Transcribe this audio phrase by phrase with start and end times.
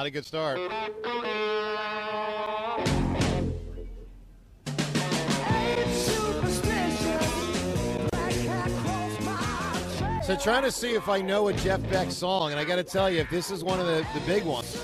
[0.00, 0.58] Not a good start.
[10.24, 12.82] So trying to see if I know a Jeff Beck song, and I got to
[12.82, 14.82] tell you, if this is one of the, the big ones,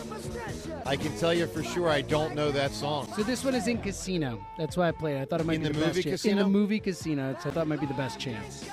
[0.84, 3.10] I can tell you for sure I don't know that song.
[3.16, 4.46] So this one is in Casino.
[4.58, 5.22] That's why I played it.
[5.22, 6.20] I thought it might In be the the, movie best chance.
[6.20, 6.42] Casino?
[6.42, 8.66] In the movie Casino, so I thought it might be the best chance.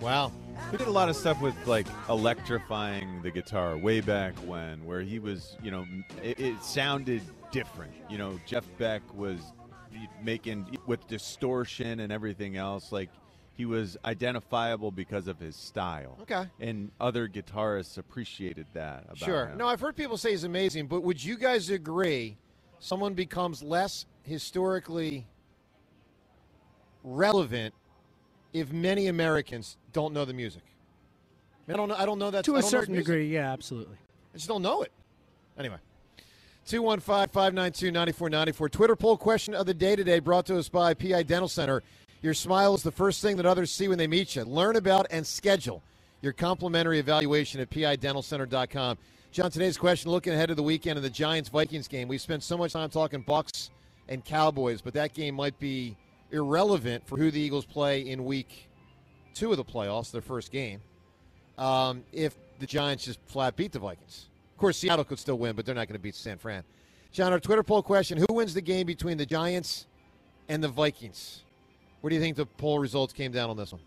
[0.00, 0.32] Wow.
[0.70, 5.00] We did a lot of stuff with like electrifying the guitar way back when, where
[5.02, 5.86] he was, you know,
[6.22, 7.92] it, it sounded different.
[8.08, 9.40] You know, Jeff Beck was
[10.22, 13.10] making with distortion and everything else, like
[13.54, 16.18] he was identifiable because of his style.
[16.22, 16.46] Okay.
[16.58, 19.04] And other guitarists appreciated that.
[19.04, 19.46] About Sure.
[19.48, 19.58] him.
[19.58, 22.38] No, I've heard people say he's amazing, but would you guys agree
[22.78, 25.26] someone becomes less historically
[27.04, 27.74] relevant
[28.52, 30.62] if many Americans don't know the music?
[31.68, 31.94] I don't know.
[31.96, 33.96] I don't know that To a don't know his certain degree, yeah, absolutely.
[34.34, 34.92] I just don't know it.
[35.58, 35.78] Anyway.
[36.66, 38.68] 215 592 9494.
[38.68, 41.82] Twitter poll question of the day today brought to us by PI Dental Center.
[42.22, 44.44] Your smile is the first thing that others see when they meet you.
[44.44, 45.82] Learn about and schedule
[46.20, 48.96] your complimentary evaluation at PIDentalCenter.com.
[49.32, 52.06] John, today's question looking ahead to the weekend of the Giants Vikings game.
[52.06, 53.70] We've spent so much time talking Bucks
[54.08, 55.96] and Cowboys, but that game might be
[56.32, 58.68] irrelevant for who the Eagles play in week
[59.34, 60.80] two of the playoffs, their first game
[61.58, 64.28] um, if the Giants just flat beat the Vikings.
[64.52, 66.64] Of course, Seattle could still win, but they're not going to beat San Fran.
[67.12, 69.86] John, our Twitter poll question Who wins the game between the Giants
[70.48, 71.42] and the Vikings?
[72.00, 73.82] Where do you think the poll results came down on this one?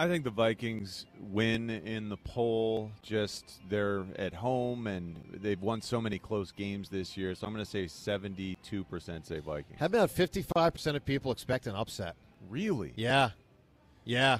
[0.00, 2.90] I think the Vikings win in the poll.
[3.02, 7.34] Just they're at home and they've won so many close games this year.
[7.34, 8.56] So I'm going to say 72%
[9.26, 9.78] say Vikings.
[9.78, 12.16] How about 55% of people expect an upset?
[12.48, 12.94] Really?
[12.96, 13.30] Yeah.
[14.06, 14.38] Yeah.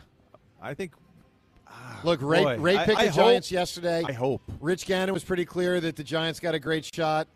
[0.62, 0.93] I think.
[2.04, 4.03] Look, Ray, boy, Ray picked I the Giants hope- yesterday.
[4.06, 4.41] I hope.
[4.62, 7.28] Rich Gannon was pretty clear that the Giants got a great shot.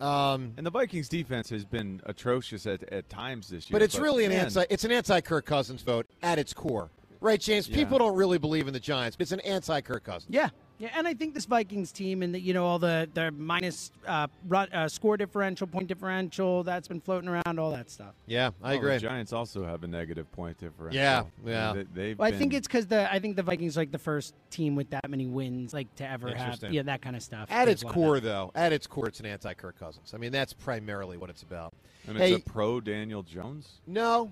[0.00, 3.74] Um, And the Vikings defense has been atrocious at, at times this year.
[3.74, 6.88] but it's really an man, anti it's an anti Kirk Cousins vote at its core.
[7.24, 7.66] Right, James?
[7.68, 7.76] Yeah.
[7.76, 10.26] People don't really believe in the Giants, it's an anti Kirk Cousins.
[10.28, 13.30] Yeah, yeah, and I think this Vikings team and the, you know all the the
[13.30, 18.12] minus uh, run, uh, score differential, point differential that's been floating around, all that stuff.
[18.26, 18.92] Yeah, I Oh, agree.
[18.92, 21.00] The Giants also have a negative point differential.
[21.00, 21.82] Yeah, I mean, yeah.
[21.94, 23.98] They, Well, I been- think it's because the I think the Vikings are like the
[23.98, 27.48] first team with that many wins, like to ever have yeah that kind of stuff.
[27.50, 30.12] At its a lot of core, though, at its core, it's an anti Kirk Cousins.
[30.12, 31.72] I mean, that's primarily what it's about.
[32.06, 33.80] and hey, it's a pro Daniel Jones.
[33.86, 34.30] no,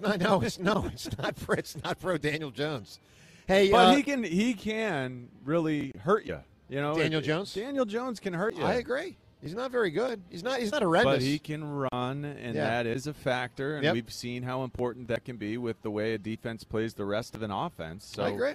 [0.04, 0.20] it's not.
[0.20, 1.36] No, it's no, it's not.
[1.36, 2.98] Pro, it's not pro Daniel Jones.
[3.46, 6.40] Hey, But uh, he can he can really hurt you.
[6.68, 7.54] You know, Daniel It- Jones?
[7.54, 8.64] Daniel Jones can hurt you.
[8.64, 9.16] I agree.
[9.42, 10.20] He's not very good.
[10.30, 10.58] He's not.
[10.60, 11.16] He's not horrendous.
[11.16, 12.64] But he can run, and Yeah.
[12.64, 13.76] that is a factor.
[13.76, 13.94] And Yep.
[13.94, 17.34] we've seen how important that can be with the way a defense plays the rest
[17.36, 18.04] of an offense.
[18.14, 18.54] So I agree.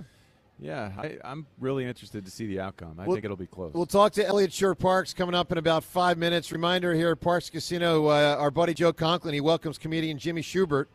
[0.59, 2.96] Yeah, I, I'm really interested to see the outcome.
[3.00, 3.73] I We'll- think it'll be close.
[3.73, 6.52] We'll talk to Eliot Shorr-Parks coming up in about five minutes.
[6.52, 10.85] Reminder here at Parx Casino, uh, our buddy Joe Conklin, he welcomes comedian Jimmy Shubert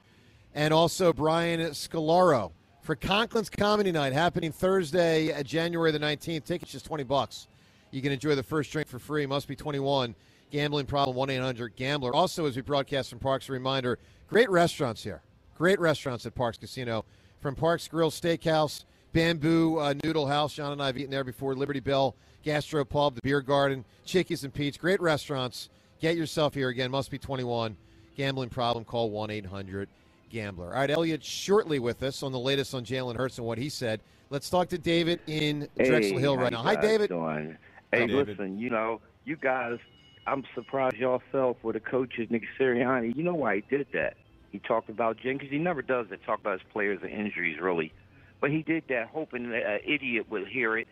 [0.57, 2.51] and also Brian Scolaro
[2.81, 6.45] for Conklin's Comedy Night happening Thursday, uh, January the 19th.
[6.45, 7.47] Tickets just 20 bucks.
[7.91, 9.27] You can enjoy the first drink for free.
[9.27, 10.15] Must be 21.
[10.51, 12.15] Gambling problem, 1 800 Gambler.
[12.15, 15.21] Also, as we broadcast from Parx, a reminder great restaurants here.
[15.57, 17.05] Great restaurants at Parx Casino.
[17.41, 20.55] From Parx Grill Steakhouse, Bamboo uh, Noodle House.
[20.55, 21.55] John and I have eaten there before.
[21.55, 24.79] Liberty Bell Gastro Pub, the Beer Garden, Chickies and Pete's.
[24.79, 25.69] Great restaurants.
[26.01, 26.91] Get yourself here again.
[26.91, 27.77] Must be 21.
[28.17, 29.89] Gambling problem, call 1 800
[30.31, 30.69] Gambler.
[30.69, 33.69] All right, Elliot shortly with us on the latest on Jalen Hurts and what he
[33.69, 34.01] said.
[34.31, 36.63] Let's talk to David in Drexel Hill right now.
[36.63, 37.11] Hi, David.
[37.11, 37.57] Doing?
[37.93, 38.29] Hey, Hi, David.
[38.29, 39.79] listen, you know, you guys,
[40.27, 43.15] I'm surprised y'all fell for the coaches, Nick Sirianni.
[43.17, 44.17] You know why he did that?
[44.51, 45.51] He talked about Jenkins.
[45.51, 47.93] He never does that, talk about his players and injuries, really.
[48.41, 50.89] But he did that hoping that an idiot would hear it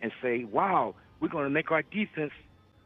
[0.00, 2.32] and say, wow, we're going to make our defense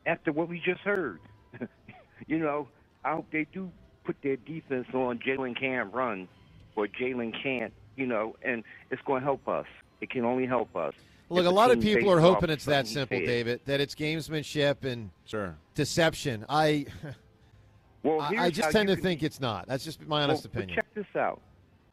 [0.07, 1.21] after what we just heard.
[2.27, 2.69] you know,
[3.05, 3.71] I hope they do
[4.05, 6.29] put their defense on Jalen can't run
[6.77, 9.67] or Jalen can't, you know, and it's going to help us.
[10.01, 10.95] It can only help us.
[11.31, 13.27] Look, a lot of people are hoping it's that simple, said.
[13.27, 13.61] David.
[13.65, 15.57] That it's gamesmanship and Sure.
[15.75, 16.45] deception.
[16.49, 16.87] I,
[18.03, 19.67] Well, I, I just tend to can- think it's not.
[19.67, 20.77] That's just my honest well, but opinion.
[20.77, 21.41] check this out.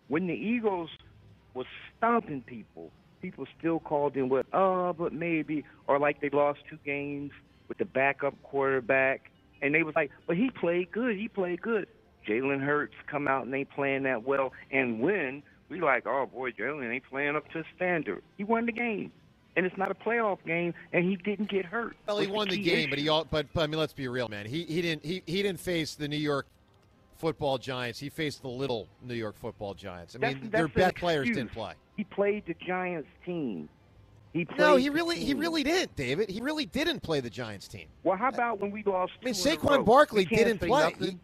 [0.10, 0.90] When the Eagles
[1.54, 1.66] was
[1.98, 2.92] stomping people,
[3.22, 7.32] people still called in with, oh, but maybe, or like they lost two games
[7.70, 9.32] with the backup quarterback,
[9.62, 11.16] and they was like, but he played good.
[11.16, 11.88] He played good.
[12.28, 15.44] Jalen Hurts come out and ain't playing that well, and win.
[15.70, 18.22] We like, oh boy, Jalen ain't playing up to his standard.
[18.38, 19.12] He won the game,
[19.56, 21.96] and it's not a playoff game, and he didn't get hurt.
[22.08, 24.08] Well, he won the key game, but he all, but, but I mean, let's be
[24.08, 24.46] real, man.
[24.46, 26.48] He he didn't he, he didn't face the New York
[27.18, 28.00] Football Giants.
[28.00, 30.16] He faced the little New York Football Giants.
[30.16, 31.74] I mean, That's- their that's best players didn't play.
[31.96, 33.70] He played the Giants team.
[34.34, 36.30] He played No, he the really he really didn't, David.
[36.30, 37.88] He really didn't play the Giants team.
[38.04, 39.14] Well, how about when we lost?
[39.22, 39.86] I mean, two in a Saquon?
[39.86, 40.96] Barkley didn't play.
[41.00, 41.18] He-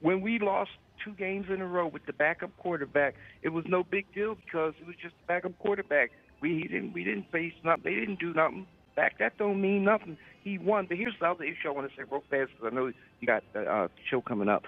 [0.00, 0.70] when we lost
[1.04, 4.74] two games in a row with the backup quarterback, it was no big deal because
[4.80, 6.10] it was just the backup quarterback.
[6.40, 7.82] We he didn't we didn't face nothing.
[7.84, 8.66] They didn't do nothing.
[8.96, 10.16] Back that don't mean nothing.
[10.42, 10.86] He won.
[10.86, 12.86] But here's the other issue I want to say real fast because I know
[13.20, 14.64] you got the uh, show coming up.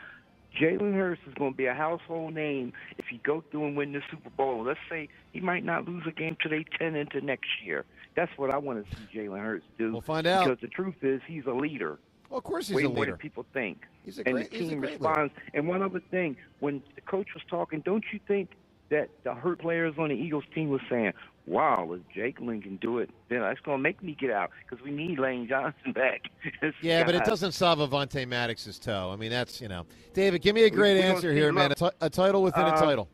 [0.61, 3.93] Jalen Hurts is going to be a household name if he go through and win
[3.93, 4.65] the Super Bowl.
[4.65, 7.85] Let's say he might not lose a game till they ten into next year.
[8.17, 9.93] That's what I want to see Jalen Hurts do.
[9.93, 10.45] We'll find out.
[10.47, 11.99] Because the truth is, he's a leader
[12.29, 13.13] Well, of course he's way a more leader.
[13.13, 13.83] than people think.
[14.05, 15.09] He's a and great- the he's a team great leader.
[15.09, 15.35] responds.
[15.55, 18.51] And one other thing, when the coach was talking, don't you think
[18.89, 21.13] that the hurt players on the Eagles team was saying,
[21.47, 24.51] "Wow, if Jake Lynn can do it, then that's going to make me get out
[24.69, 26.23] because we need Lane Johnson back."
[26.61, 29.11] This Yeah, but it doesn't solve Avonte Maddox's toe.
[29.13, 30.43] I mean, that's you know, David.
[30.43, 31.73] Give me a great we don't answer see here, man.
[31.73, 31.93] A, love.
[31.93, 33.09] ti- a title within a Uh, title.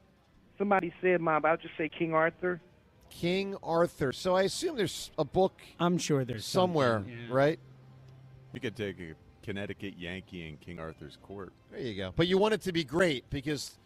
[0.57, 2.61] Somebody said, "Mom," I'll just say King Arthur.
[3.11, 4.13] King Arthur.
[4.13, 7.15] So I assume there's a book I'm sure there's somewhere, yeah.
[7.31, 7.59] right?
[8.55, 9.15] You could take a
[9.47, 11.53] Connecticut Yankee in King Arthur's court.
[11.71, 12.13] There you go.
[12.17, 13.79] But you want it to be great because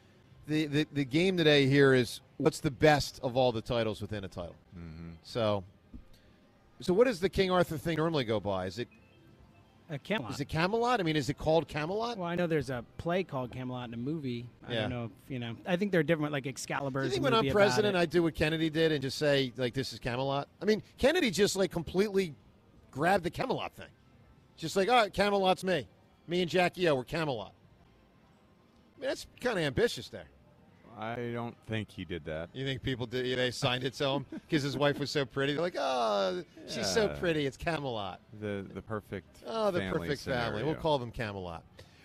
[0.48, 4.24] the, the, the game today here is what's the best of all the titles within
[4.24, 4.56] a title.
[4.76, 5.10] Mm-hmm.
[5.22, 5.62] So,
[6.80, 8.64] so what does the King Arthur thing normally go by?
[8.66, 8.88] Is it
[9.92, 10.30] Uh, Camelot.
[10.32, 10.98] is it Camelot?
[10.98, 12.16] I mean, is it called Camelot?
[12.16, 14.46] well, I know there's a play called Camelot in a movie.
[14.66, 14.80] I Yeah.
[14.82, 15.56] don't know if, you know.
[15.66, 17.00] I think they're different, like Excalibur.
[17.02, 17.96] Do you think when I'm president.
[17.96, 20.48] I do what Kennedy did and just say like this is Camelot?
[20.62, 22.34] I mean, Kennedy just like completely
[22.92, 23.86] grabbed the Camelot thing,
[24.60, 25.88] just like all right, Camelot's me,
[26.28, 27.52] me and Jackie O, we're Camelot.
[28.96, 30.26] I mean, that's kind of ambitious there.
[30.98, 32.50] I don't think he did that.
[32.52, 33.38] You think people did?
[33.38, 35.54] They signed it to him because his wife was so pretty.
[35.54, 37.46] They're like, oh, she's so pretty.
[37.46, 38.20] It's Camelot.
[38.38, 40.62] The the perfect Oh, the family perfect family.
[40.62, 41.64] We'll call them Camelot.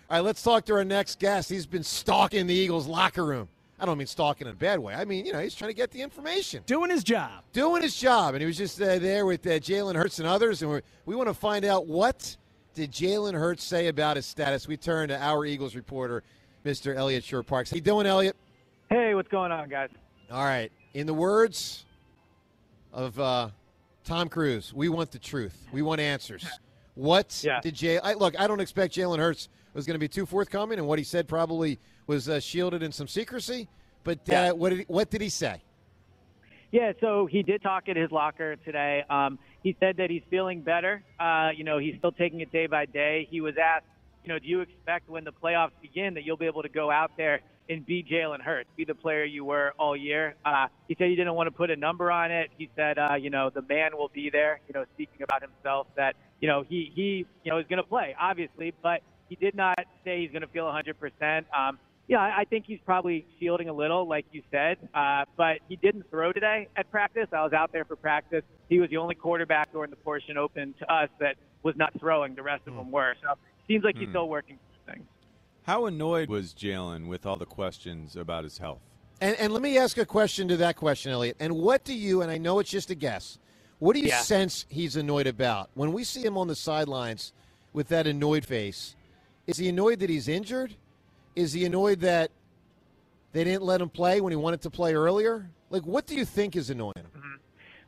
[0.09, 1.49] All right, let's talk to our next guest.
[1.49, 3.49] He's been stalking the Eagles locker room.
[3.79, 4.93] I don't mean stalking in a bad way.
[4.93, 6.63] I mean, you know, he's trying to get the information.
[6.65, 7.43] doing his job.
[7.51, 10.61] doing his job, and he was just uh, there with uh, Jalen Hurts and others,
[10.61, 12.37] and we're, we want to find out what
[12.75, 14.67] did Jalen Hurts say about his status.
[14.67, 16.23] We turn to our Eagles reporter,
[16.65, 16.93] Mr.
[16.95, 17.71] Eliot Shorr-Parks.
[17.71, 18.35] How you doing, Elliot?
[18.89, 19.89] Hey, what's going on, guys?
[20.29, 20.71] All right.
[20.93, 21.85] In the words
[22.93, 23.49] of uh,
[24.03, 25.65] Tom Cruise, we want the truth.
[25.71, 26.45] We want answers.
[26.95, 27.61] What Yeah.
[27.61, 27.97] did Jay?
[27.97, 30.99] I, look, I don't expect Jalen Hurts was going to be too forthcoming, and what
[30.99, 33.67] he said probably was uh, shielded in some secrecy.
[34.03, 34.51] But uh, Yeah.
[34.51, 35.61] what did he, what did he say?
[36.71, 39.05] Yeah, so he did talk at his locker today.
[39.09, 41.03] Um, he said that he's feeling better.
[41.19, 43.27] Uh, you know, he's still taking it day by day.
[43.31, 43.87] He was asked,
[44.23, 46.91] you know, do you expect when the playoffs begin that you'll be able to go
[46.91, 50.35] out there and be Jalen Hurts, be the player you were all year?
[50.45, 52.51] Uh, he said he didn't want to put a number on it.
[52.59, 54.59] He said, uh, you know, the man will be there.
[54.67, 57.89] You know, speaking about himself, that you know he he you know is going to
[57.89, 61.45] play, obviously, but he did not say he's going to feel 100%.
[61.57, 64.77] Um, yeah, I I think he's probably shielding a little, like you said.
[64.93, 67.27] Uh, but he didn't throw today at practice.
[67.31, 68.43] I was out there for practice.
[68.69, 72.35] He was the only quarterback during the portion open to us that was not throwing.
[72.35, 73.15] The rest of them were.
[73.21, 73.35] So
[73.67, 75.05] seems like he's still working things.
[75.63, 78.81] How annoyed was Jalen with all the questions about his health?
[79.19, 81.37] And, and let me ask a question to that question, Elliot.
[81.39, 83.39] And what do you, and I know it's just a guess,
[83.79, 84.21] what do you Yeah.
[84.21, 85.69] sense he's annoyed about?
[85.73, 87.33] When we see him on the sidelines
[87.73, 88.95] with that annoyed face,
[89.47, 90.75] is he annoyed that he's injured?
[91.35, 92.31] Is he annoyed that
[93.33, 95.49] they didn't let him play when he wanted to play earlier?
[95.69, 97.07] Like, what do you think is annoying him?
[97.15, 97.35] Mm-hmm.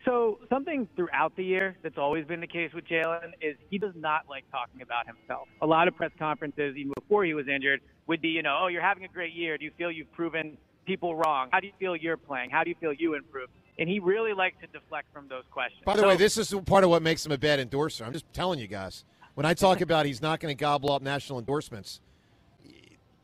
[0.06, 3.94] So something throughout the year that's always been the case with Jalen is he does
[3.96, 5.48] not like talking about himself.
[5.62, 8.68] A lot of press conferences, even before he was injured, would be, you know, oh,
[8.68, 9.58] you're having a great year.
[9.58, 11.50] Do you feel you've proven people wrong?
[11.51, 12.51] How do you feel you're playing?
[12.51, 13.51] How do you feel you improved?
[13.80, 15.84] And he really likes to deflect from those questions.
[15.86, 18.06] By the So- way, this is part of what makes him a bad endorser.
[18.06, 19.04] I'm just telling you guys.
[19.34, 22.00] When I talk about he's not going to gobble up national endorsements,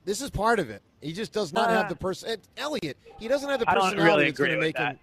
[0.05, 0.81] this is part of it.
[1.01, 2.37] He just does not have Uh, the person.
[2.57, 4.87] Elliot, he doesn't have the I don't personality really that's going to agree make with
[4.87, 4.99] him.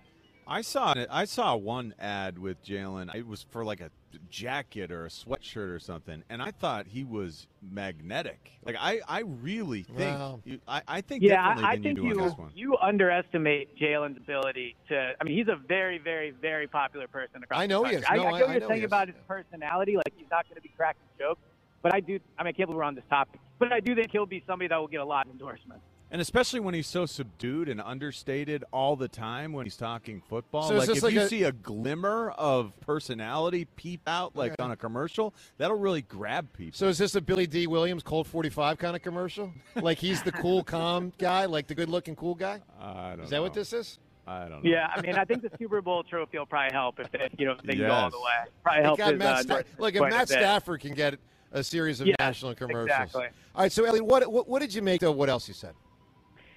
[0.46, 1.06] I saw it.
[1.12, 3.14] I saw one ad with Jalen.
[3.14, 3.90] It was for like a
[4.30, 8.50] jacket or a sweatshirt or something, and I thought he was magnetic.
[8.64, 9.98] Like I, I really think.
[10.18, 12.50] Well- you, I, I think Yeah, differently I, I think you you this one.
[12.56, 15.12] you underestimate Jalen's ability to.
[15.20, 17.60] I mean, he's a very, very, very popular person across.
[17.60, 18.18] I know the he country.
[18.18, 18.22] is.
[18.22, 18.88] No, I, I- I get what I you're know saying he is.
[18.88, 19.96] about his personality.
[19.96, 21.42] Like he's not going to be cracking jokes,
[21.82, 22.18] but I do.
[22.38, 24.42] I mean, I can't believe we're on this topic, but I do think he'll be
[24.48, 25.84] somebody that will get a lot of endorsements.
[26.12, 30.62] And especially when he's so subdued and understated all the time when he's talking football.
[30.68, 34.72] So like if like you a- see a glimmer of personality peep out like on
[34.72, 36.76] a commercial, that'll really grab people.
[36.76, 39.52] So is this a Billy Dee Williams Colt 45 kind of commercial?
[39.76, 42.60] Like he's the cool, calm guy, like the good-looking cool guy?
[42.80, 43.42] I don't Is that know.
[43.42, 44.00] what this is?
[44.26, 44.70] I don't know.
[44.70, 47.46] Yeah, I mean, I think the Super Bowl trophy will probably help if they, you
[47.46, 48.50] know, if they can go all the way.
[48.64, 50.28] Probably It help got his, Matt uh, Sta- look, if Matt bit.
[50.28, 51.18] Stafford can get
[51.52, 53.08] a series of Yes, national commercials.
[53.08, 53.26] exactly.
[53.54, 55.74] All right, so Elliot, what, what what did you make of what else he said?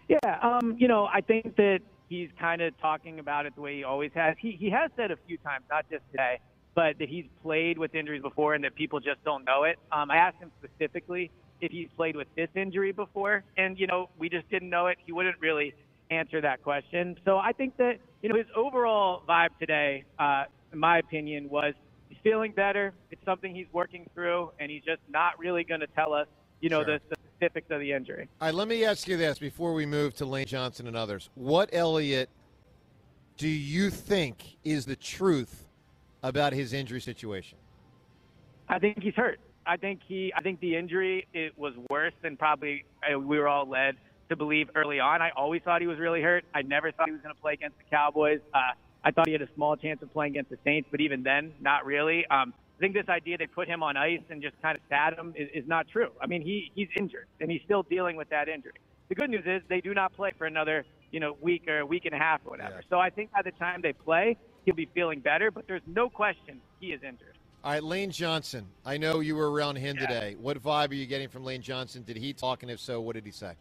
[0.08, 3.78] Yeah, um, you know, I think that he's kind of talking about it the way
[3.78, 4.36] he always has.
[4.40, 6.40] He he has said a few times, not just today,
[6.76, 9.80] but that he's played with injuries before and that people just don't know it.
[9.92, 11.32] Um, I asked him specifically
[11.62, 14.98] if he's played with this injury before, and you know, we just didn't know it.
[15.06, 15.74] He wouldn't really
[16.12, 17.16] answer that question.
[17.26, 21.74] So I think that you know his overall vibe today, uh, in my opinion, was
[22.14, 22.94] he's feeling better.
[23.12, 26.28] It's something he's working through, and he's just not really going to tell us,
[26.62, 27.00] you know, Sure.
[27.00, 28.28] the, the specifics of the injury.
[28.42, 31.30] All right, let me ask you this before we move to Lane Johnson and others.
[31.36, 32.30] What, Elliot,
[33.38, 35.68] do you think is the truth
[36.22, 37.58] about his injury situation?
[38.70, 39.40] I think he's hurt.
[39.66, 40.34] I think he.
[40.36, 43.96] I think the injury it was worse than probably uh, we were all led
[44.30, 45.22] to believe early on.
[45.22, 46.44] I always thought he was really hurt.
[46.54, 48.40] I never thought he was going to play against the Cowboys.
[48.54, 48.60] Uh,
[49.04, 51.54] I thought he had a small chance of playing against the Saints, but even then,
[51.62, 52.26] not really.
[52.28, 55.18] Um, I think this idea they put him on ice and just kind of sat
[55.18, 56.10] him is, is not true.
[56.22, 58.74] I mean, he he's injured and he's still dealing with that injury.
[59.10, 61.86] The good news is they do not play for another you know week or a
[61.86, 62.76] week and a half or whatever.
[62.76, 62.90] Yeah.
[62.90, 65.52] So I think by the time they play, he'll be feeling better.
[65.52, 67.38] But there's no question he is injured.
[67.64, 68.66] All right, Lane Johnson.
[68.86, 70.36] I know you were around him today.
[70.38, 72.04] What vibe are you getting from Lane Johnson?
[72.04, 73.54] Did he talk, and if so, what did he say?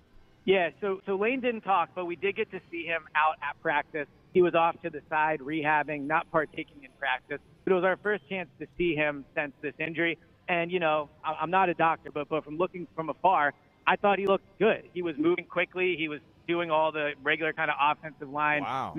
[0.45, 3.61] Yeah, so so Lane didn't talk, but we did get to see him out at
[3.63, 4.09] practice.
[4.33, 7.39] He was off to the side rehabbing, not partaking in practice.
[7.65, 10.19] But it was our first chance to see him since this injury.
[10.49, 13.53] And you know, I'm not a doctor, but but from looking from afar,
[13.87, 14.89] I thought he looked good.
[14.93, 15.95] He was moving quickly.
[15.99, 18.95] He was doing all the regular kind of offensive line Wow.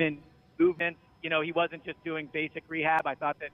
[0.60, 1.00] movements.
[1.22, 3.02] You know, he wasn't just doing basic rehab.
[3.06, 3.50] I thought that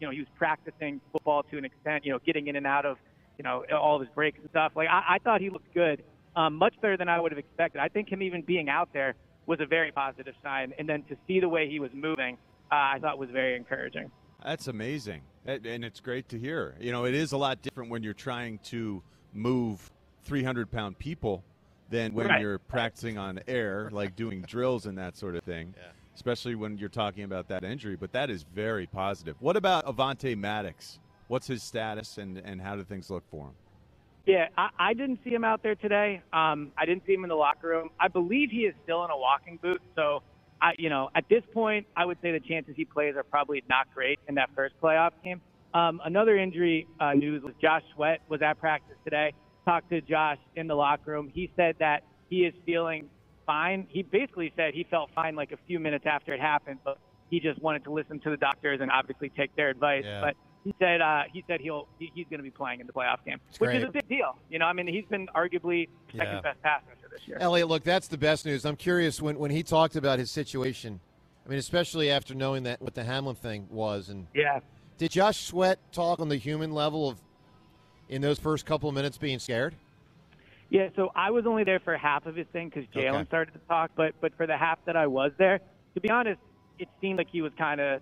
[0.00, 2.04] you know he was practicing football to an extent.
[2.04, 2.96] You know, getting in and out of
[3.38, 4.72] you know all of his breaks and stuff.
[4.74, 6.02] Like I, I thought he looked good,
[6.36, 7.80] um, much better than I would have expected.
[7.80, 9.14] I think him even being out there
[9.50, 10.72] was a very positive sign.
[10.78, 12.38] And then to see the way he was moving,
[12.70, 14.10] uh, I thought was very encouraging.
[14.44, 16.76] That's amazing, and and it's great to hear.
[16.80, 19.02] You know, it is a lot different when you're trying to
[19.34, 19.90] move
[20.22, 21.44] 300 pound people
[21.90, 22.40] than when Right.
[22.40, 25.74] you're practicing on air, like doing drills and that sort of thing.
[26.14, 29.36] Especially when you're talking about that injury, but that is very positive.
[29.40, 31.00] What about Avonte Maddox?
[31.28, 33.54] What's his status, and, and how do things look for him?
[34.30, 36.22] Yeah, I, I didn't see him out there today.
[36.32, 37.90] Um, I didn't see him in the locker room.
[37.98, 39.82] I believe he is still in a walking boot.
[39.96, 40.22] So,
[40.62, 43.62] I, you know, at this point, I would say the chances he plays are probably
[43.68, 45.40] not great in that first playoff game.
[45.74, 49.32] Um, another injury uh, news was Josh Sweat was at practice today.
[49.64, 51.30] Talked to Josh in the locker room.
[51.32, 53.08] He said that he is feeling
[53.46, 53.86] fine.
[53.88, 56.98] He basically said he felt fine like a few minutes after it happened, but
[57.30, 60.02] he just wanted to listen to the doctors and obviously take their advice.
[60.04, 60.20] Yeah.
[60.20, 60.34] But
[60.64, 63.18] he said uh, he said he'll he, he's going to be playing in the playoff
[63.24, 63.82] game, It's which great.
[63.82, 64.36] is a big deal.
[64.48, 66.40] You know, I mean, he's been arguably second Yeah.
[66.42, 67.38] best pass rusher this year.
[67.40, 68.64] Elliot, look, that's the best news.
[68.64, 71.00] I'm curious when, when he talked about his situation.
[71.46, 74.60] I mean, especially after knowing that what the Hamlin thing was, and Yeah.
[74.98, 77.18] did Josh Sweat talk on the human level of
[78.08, 79.74] in those first couple of minutes being scared?
[80.68, 83.24] Yeah, so I was only there for half of his thing because Jalen Okay.
[83.28, 85.58] started to talk, but but for the half that I was there,
[85.94, 86.40] to be honest,
[86.78, 88.00] it seemed like he was kind of,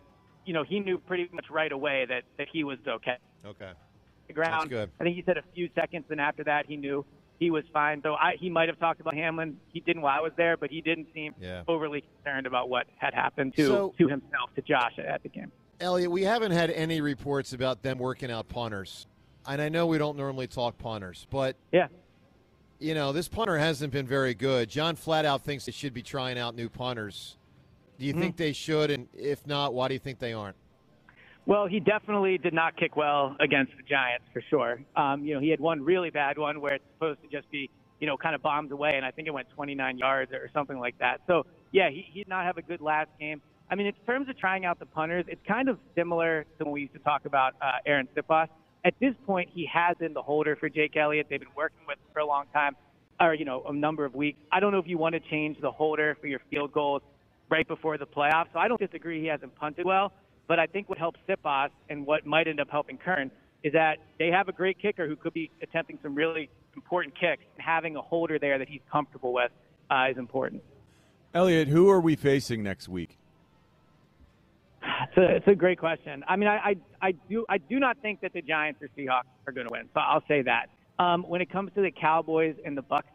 [0.48, 3.18] you know, he knew pretty much right away that that he was okay.
[3.44, 3.70] Okay.
[4.28, 4.62] The ground.
[4.62, 4.90] That's good.
[4.98, 7.04] I think he said a few seconds, and after that, he knew
[7.38, 8.00] he was fine.
[8.02, 9.58] So I, he might have talked about Hamlin.
[9.74, 11.64] He didn't while I was there, but he didn't seem Yeah.
[11.68, 15.52] overly concerned about what had happened to So- to himself, to Josh at the game.
[15.80, 19.06] Elliot, we haven't had any reports about them working out punters.
[19.46, 21.88] And I know we don't normally talk punters, but Yeah.
[22.80, 24.68] you know, this punter hasn't been very good.
[24.70, 27.36] John Flatout thinks they should be trying out new punters.
[27.98, 28.90] Do you think they should?
[28.90, 30.56] And if not, why do you think they aren't?
[31.46, 34.82] Well, he definitely did not kick well against the Giants for sure.
[34.94, 37.70] Um, you know, he had one really bad one where it's supposed to just be,
[38.00, 40.78] you know, kind of bombed away, and I think it went 29 yards or something
[40.78, 41.22] like that.
[41.26, 43.40] So, yeah, he, he did not have a good last game.
[43.70, 46.72] I mean, in terms of trying out the punters, it's kind of similar to when
[46.72, 48.48] we used to talk about uh, Arryn Siposs.
[48.84, 51.26] At this point, he has been the holder for Jake Elliott.
[51.28, 52.76] They've been working with him for a long time,
[53.20, 54.38] or you know, a number of weeks.
[54.52, 57.02] I don't know if you want to change the holder for your field goals
[57.48, 58.46] right before the playoffs.
[58.52, 60.12] So I don't disagree he hasn't punted well,
[60.46, 63.30] but I think what helps Siposs and what might end up helping Kern
[63.62, 67.42] is that they have a great kicker who could be attempting some really important kicks,
[67.56, 69.50] and having a holder there that he's comfortable with
[69.90, 70.62] uh, is important.
[71.34, 73.18] Elliot, who are we facing next week?
[74.82, 76.24] It's a, it's a great question.
[76.28, 79.24] I mean, I, I, I do I do not think that the Giants or Seahawks
[79.46, 79.88] are going to win.
[79.92, 80.70] So I'll say that.
[80.98, 83.08] Um, when it comes to the Cowboys and the Bucks,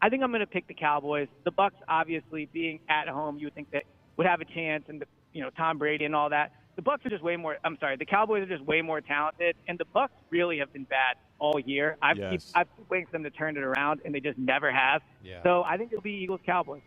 [0.00, 1.28] I think I'm going to pick the Cowboys.
[1.44, 3.84] The Bucks, obviously, being at home, you would think that
[4.16, 6.52] would have a chance, and the, you know Tom Brady and all that.
[6.76, 7.56] The Bucks are just way more.
[7.64, 10.84] I'm sorry, the Cowboys are just way more talented, and the Bucks really have been
[10.84, 11.96] bad all year.
[12.00, 12.30] I've Yes.
[12.30, 15.02] keep, I've been waiting for them to turn it around, and they just never have.
[15.24, 15.42] Yeah.
[15.42, 16.82] So I think it'll be Eagles Cowboys.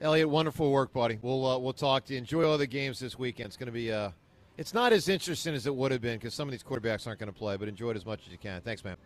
[0.00, 1.18] Elliot, wonderful work, buddy.
[1.22, 2.18] We'll uh, we'll talk to you.
[2.18, 3.46] Enjoy all the games this weekend.
[3.46, 4.10] It's going to be uh,
[4.58, 7.18] it's not as interesting as it would have been because some of these quarterbacks aren't
[7.18, 8.60] going to play, but enjoy it as much as you can.
[8.60, 8.96] Thanks, man.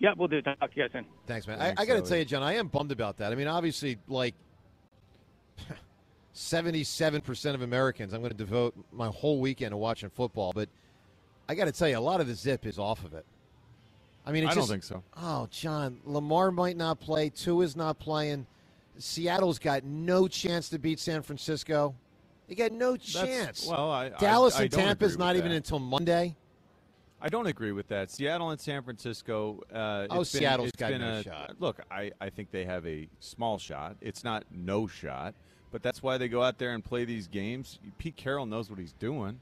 [0.00, 0.40] Yep, we'll do.
[0.42, 1.04] Talk to you guys soon.
[1.26, 1.58] Thanks, man.
[1.58, 3.32] Thanks, I, I got to tell you, John, I am bummed about that.
[3.32, 4.34] I mean, obviously, like
[6.32, 10.52] seventy-seven percent of Americans, I'm going to devote my whole weekend to watching football.
[10.54, 10.68] But
[11.48, 13.26] I got to tell you, a lot of the zip is off of it.
[14.26, 15.02] I mean, it's I don't just- think so.
[15.16, 17.30] Oh, John, Lamar might not play.
[17.30, 18.46] Tua's not playing.
[18.98, 21.94] Seattle's got no chance to beat San Francisco.
[22.48, 23.66] They got no chance.
[23.66, 26.36] well, I- I- Dallas I and don't Tampa's not with even until Monday.
[27.20, 28.10] I don't agree with that.
[28.10, 29.60] Seattle and San Francisco.
[29.72, 31.56] Uh, Oh, it's been- it's got no a- shot.
[31.58, 33.96] Look, I, I think they have a small shot.
[34.00, 35.34] It's not no shot,
[35.72, 37.78] but that's why they go out there and play these games.
[37.98, 39.40] Pete Carroll knows what he's doing,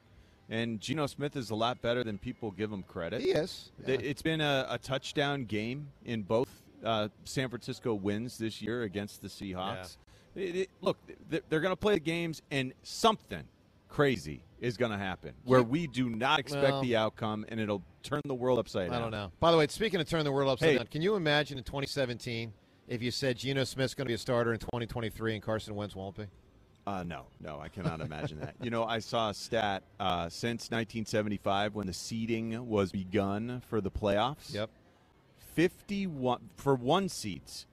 [0.48, 3.20] and Geno Smith is a lot better than people give him credit.
[3.20, 3.70] He is.
[3.84, 6.48] Th- It's been a, a touchdown game in both
[6.84, 9.96] uh, San Francisco wins this year against the Seahawks.
[10.34, 10.96] It- it- look,
[11.28, 13.44] they're going to play the games, and something
[13.88, 17.82] crazy is going to happen where we do not expect Well- the outcome, and it'll
[18.02, 18.98] turn the world upside down.
[18.98, 19.30] I don't know.
[19.40, 20.76] By the way, speaking of turning the world upside Hey.
[20.78, 22.52] down, can you imagine in 2017
[22.88, 25.94] if you said Geno Smith's going to be a starter in 2023 and Carson Wentz
[25.94, 26.26] won't be?
[26.86, 28.54] Uh, no, no, I cannot imagine that.
[28.62, 33.80] You know, I saw a stat uh, since 1975 when the seeding was begun for
[33.80, 34.54] the playoffs.
[34.54, 34.70] Yep.
[35.54, 37.66] 51 for one seeds.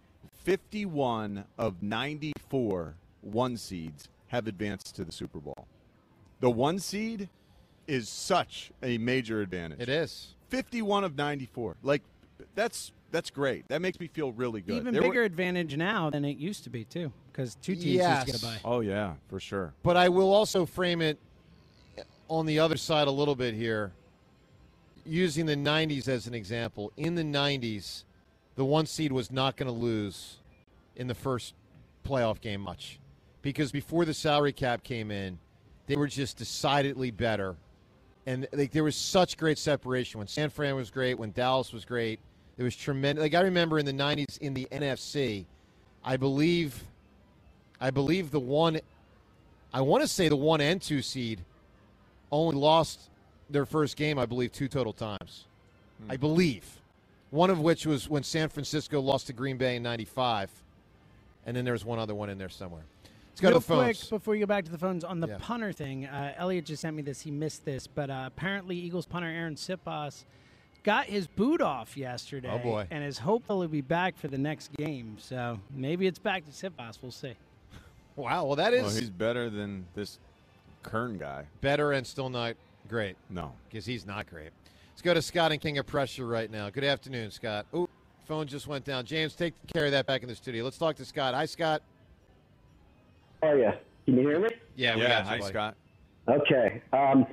[0.43, 5.67] 51 of 94 one seeds have advanced to the Super Bowl.
[6.43, 7.29] The one seed
[7.87, 9.79] is such a major advantage.
[9.79, 10.35] It is.
[10.49, 11.77] 51 of 94.
[11.83, 12.01] Like
[12.53, 13.65] that's that's great.
[13.69, 14.75] That makes me feel really good.
[14.75, 17.85] Even There were- bigger advantage now than it used to be too, because two teams
[17.85, 18.27] Yes.
[18.27, 18.69] used to get a bye.
[18.69, 19.73] Oh yeah, for sure.
[19.83, 21.17] But I will also frame it
[22.27, 23.93] on the other side a little bit here,
[25.05, 26.91] using the 90s as an example.
[26.97, 28.03] In the 90s,
[28.55, 30.39] the one seed was not going to lose
[30.97, 31.53] in the first
[32.05, 32.99] playoff game much
[33.41, 35.39] because before the salary cap came in,
[35.87, 37.55] they were just decidedly better.
[38.25, 40.17] And like, there was such great separation.
[40.19, 42.19] When San Fran was great, when Dallas was great,
[42.57, 43.21] It was tremendous.
[43.21, 45.45] Like I remember in the 90s in the NFC,
[46.03, 46.83] I believe,
[47.81, 48.79] I believe the one
[49.73, 51.41] I want to say the one and two seed
[52.31, 53.09] only lost
[53.49, 55.45] their first game, I believe, two total times.
[56.03, 56.11] Hmm.
[56.11, 56.65] I believe.
[57.31, 60.51] One of which was when San Francisco lost to Green Bay in 95.
[61.45, 62.83] And then there was one other one in there somewhere.
[63.33, 63.97] Let's go Real to the phones.
[64.03, 65.37] quick before you go back to the phones on the Yeah.
[65.39, 67.21] punter thing, uh, Elliot just sent me this.
[67.21, 70.25] He missed this, but uh, apparently Eagles punter Arryn Siposs
[70.83, 72.49] got his boot off yesterday.
[72.51, 72.87] Oh, boy.
[72.91, 75.17] And is hopeful he'll be back for the next game.
[75.19, 76.99] So maybe it's back to Siposs.
[77.01, 77.33] We'll see.
[78.15, 78.83] Wow, well, that is.
[78.83, 80.19] Well, he's better than this
[80.83, 81.45] Kern guy.
[81.61, 82.55] better and still not
[82.87, 83.53] great No.
[83.67, 84.51] because he's not great.
[84.91, 86.69] Let's go to Scott and King of Prussia right now.
[86.69, 87.65] Good afternoon, Scott.
[87.73, 87.89] Oh,
[88.25, 89.05] phone just went down.
[89.05, 90.63] James, take care of that back in the studio.
[90.63, 91.33] Let's talk to Scott.
[91.33, 91.81] Hi, Scott.
[93.43, 93.71] How are you?
[94.05, 94.49] Can you hear me?
[94.77, 95.51] Yeah, we yeah, got you, hi buddy.
[95.51, 95.75] Scott.
[96.29, 96.81] Okay.
[96.93, 97.25] Um,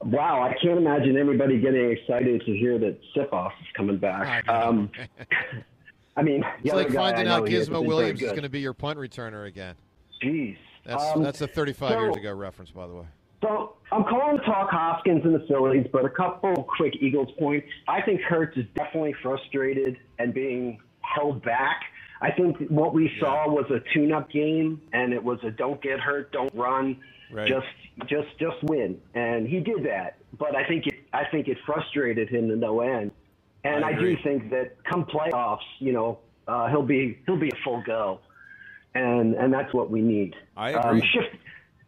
[0.00, 4.44] wow, I can't imagine anybody getting excited to hear that Sipoff is coming back.
[4.48, 4.52] I.
[4.52, 4.90] Um,
[6.16, 8.74] I mean, the It's like finding out Gizmo been Williams is going to be your
[8.74, 9.76] punt returner again.
[10.22, 10.58] Jeez.
[10.84, 13.06] That's Um, that's a 35 so- years ago reference, by the way.
[13.42, 17.66] So I'm calling to talk Hoskins and the Phillies, but a couple quick Eagles points.
[17.88, 21.80] I think Hurts is definitely frustrated and being held back.
[22.22, 25.98] I think what we saw was a tune-up game, and it was a don't get
[25.98, 26.96] hurt, don't run,
[27.32, 27.48] Right.
[27.48, 27.66] just
[28.06, 30.18] just just win, and he did that.
[30.38, 33.10] But I think it I think it frustrated him to no end,
[33.64, 37.48] and I I, do think that come playoffs, you know, uh, he'll be he'll be
[37.48, 38.20] a full go,
[38.94, 40.36] and and that's what we need.
[40.56, 41.08] I Um, agree.
[41.08, 41.36] shift,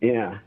[0.01, 0.39] yeah.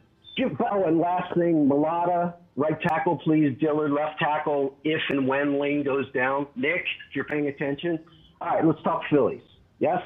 [0.71, 3.57] Oh, and last thing, Mailata, right tackle, please.
[3.59, 6.45] Dillard, left tackle, if and when Lane goes down.
[6.55, 7.99] Nick, if you're paying attention.
[8.41, 9.41] All right, let's talk Phillies.
[9.79, 10.01] Yes?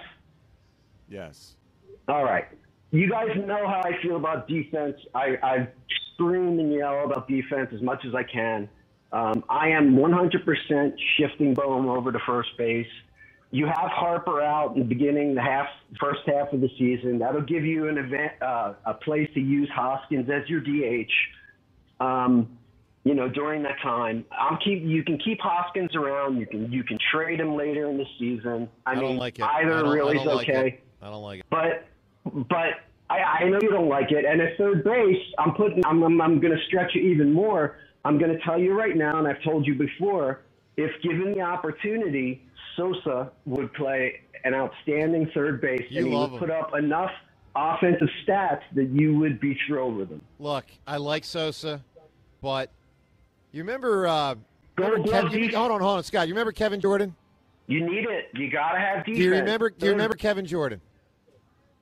[1.09, 1.55] Yes.
[2.07, 2.45] All right.
[2.91, 4.97] You guys know how I feel about defense.
[5.15, 5.67] I, I
[6.13, 8.69] scream and yell about defense as much as I can.
[9.13, 12.87] Um, I am 100% shifting Bohm over to first base.
[13.53, 15.67] You have Harper out in the beginning, the half,
[15.99, 17.19] first half of the season.
[17.19, 21.11] That'll give you an event, uh, a place to use Hoskins as your DH.
[21.99, 22.57] Um,
[23.03, 24.83] you know, during that time, I'm keep.
[24.83, 26.37] You can keep Hoskins around.
[26.37, 28.69] You can you can trade him later in the season.
[28.85, 30.67] I, I mean, don't like either really is like okay.
[30.67, 30.83] it.
[31.01, 31.45] I don't like it.
[31.49, 31.87] But
[32.47, 34.23] but I, I know you don't like it.
[34.25, 37.77] And at third base, I'm putting I'm I'm, I'm going to stretch it even more.
[38.05, 40.41] I'm going to tell you right now, and I've told you before,
[40.77, 42.43] if given the opportunity,
[42.75, 46.39] Sosa would play an outstanding third base, You and he would him.
[46.39, 47.11] put up enough
[47.55, 50.21] offensive stats that you would be thrilled with him.
[50.39, 51.83] Look, I like Sosa,
[52.41, 52.71] but
[53.51, 54.07] you remember?
[54.07, 54.35] Uh,
[54.77, 56.27] remember glove you- hold on, hold on, Scott.
[56.27, 57.15] You remember Kevin Jordan?
[57.67, 58.29] You need it.
[58.33, 59.17] You got to have defense.
[59.17, 59.69] Do you remember?
[59.69, 60.81] Do you remember Kevin Jordan?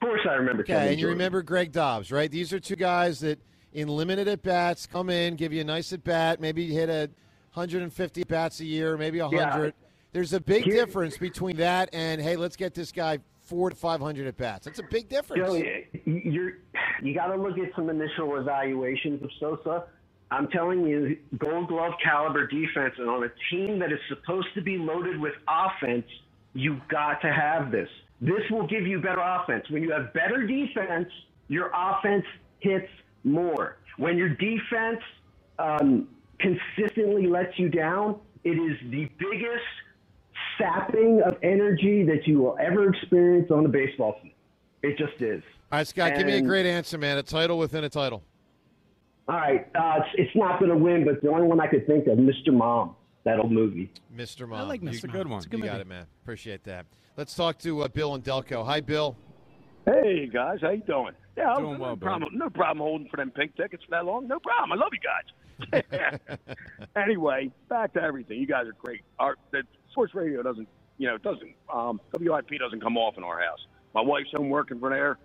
[0.02, 0.64] Of course, I remember.
[0.64, 0.64] Kevin Jordan.
[0.64, 1.18] Okay, Kevin and you Jordan.
[1.18, 2.32] remember Greg Dobbs, right?
[2.32, 3.40] These are two guys that,
[3.74, 7.10] in limited at bats, come in, give you a nice at bat, maybe hit a
[7.54, 9.74] 150 bats a year, maybe 100.
[10.12, 13.76] There's a big Here- difference between that and hey, let's get this guy four to
[13.76, 14.66] 500 at bats.
[14.66, 15.44] That's a big difference.
[15.48, 16.54] Joey, you're
[17.02, 19.84] you got to look at some initial evaluations of Sosa.
[20.32, 24.62] I'm telling you, Gold Glove caliber defense, and on a team that is supposed to
[24.62, 26.06] be loaded with offense,
[26.54, 27.90] you've got to have this.
[28.22, 29.66] This will give you better offense.
[29.70, 31.10] When you have better defense,
[31.48, 32.26] your offense
[32.60, 32.90] hits
[33.24, 33.78] more.
[33.98, 35.02] When your defense
[35.58, 36.08] um,
[36.40, 39.66] consistently lets you down, it is the biggest
[40.58, 44.34] sapping of energy that you will ever experience on a baseball field.
[44.84, 45.44] It just is.
[45.72, 47.18] All right, Scott, give me a great answer, man.
[47.18, 48.24] A title within a title.
[49.30, 51.86] All right, uh, it's, it's not going to win, but the only one I could
[51.86, 52.52] think of, Mr.
[52.52, 53.94] Mom, that old movie.
[54.16, 54.48] Mr.
[54.50, 54.60] Mom.
[54.60, 55.04] I like You- Mr.
[55.04, 55.30] a good Mom.
[55.34, 55.38] one.
[55.38, 56.08] It's a good You got it, man.
[56.24, 56.88] Appreciate that.
[57.16, 58.66] Let's talk to uh, Bill and Delco.
[58.66, 59.16] Hi, Bill.
[59.86, 61.14] Hey guys, how you doing?
[61.38, 62.02] Yeah, Doing no well, bud.
[62.06, 62.38] problem.
[62.38, 64.28] No problem holding for them pink tickets for that long.
[64.28, 64.72] No problem.
[64.72, 66.20] I love you guys.
[66.96, 68.40] anyway, back to everything.
[68.40, 69.02] You guys are great.
[69.20, 69.62] Our the
[69.92, 71.54] sports radio doesn't, you know, it doesn't.
[71.74, 73.60] Um, WIP doesn't come off in our house.
[73.94, 75.18] My wife's home working for there,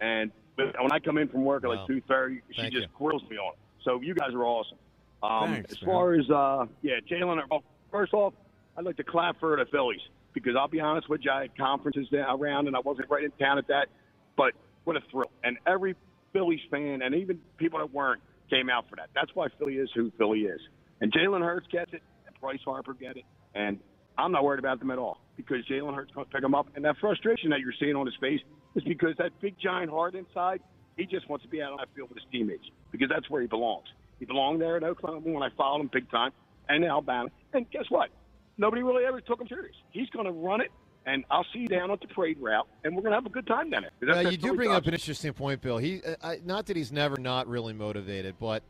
[0.00, 1.76] and when I come in from work at Wow.
[1.76, 2.92] like two thirty, she Thank just you.
[2.98, 3.58] grills me on it.
[3.84, 4.78] So you guys are awesome.
[5.22, 5.90] Um, Thanks, as man.
[5.90, 7.40] far as uh, yeah, Jalen.
[7.50, 8.34] Well, first off,
[8.76, 10.00] I'd like to clap for the Phillies
[10.34, 13.30] because I'll be honest with you, I had conferences around and I wasn't right in
[13.32, 13.88] town at that,
[14.36, 14.52] but
[14.84, 15.30] what a thrill!
[15.44, 15.94] And every
[16.32, 19.08] Phillies fan and even people that weren't came out for that.
[19.14, 20.60] That's why Philly is who Philly is.
[21.00, 23.78] And Jalen Hurts gets it, and Bryce Harper get it, and
[24.18, 26.68] I'm not worried about them at all because Jalen Hurts going to pick them up.
[26.76, 28.40] And that frustration that you're seeing on his face
[28.74, 30.60] is because that big giant heart inside,
[30.96, 33.40] he just wants to be out on that field with his teammates because that's where
[33.40, 33.86] he belongs.
[34.18, 36.30] He belonged there at Oklahoma when I followed him big time,
[36.68, 37.28] and Alabama.
[37.52, 38.10] And guess what?
[38.58, 39.74] Nobody really ever took him serious.
[39.90, 40.70] He's going to run it,
[41.06, 43.30] and I'll see you down at the parade route, and we're going to have a
[43.30, 44.30] good time down there.
[44.30, 45.78] You do bring up an interesting point, Bill.
[45.78, 48.62] He, uh, I, not that he's never not really motivated, but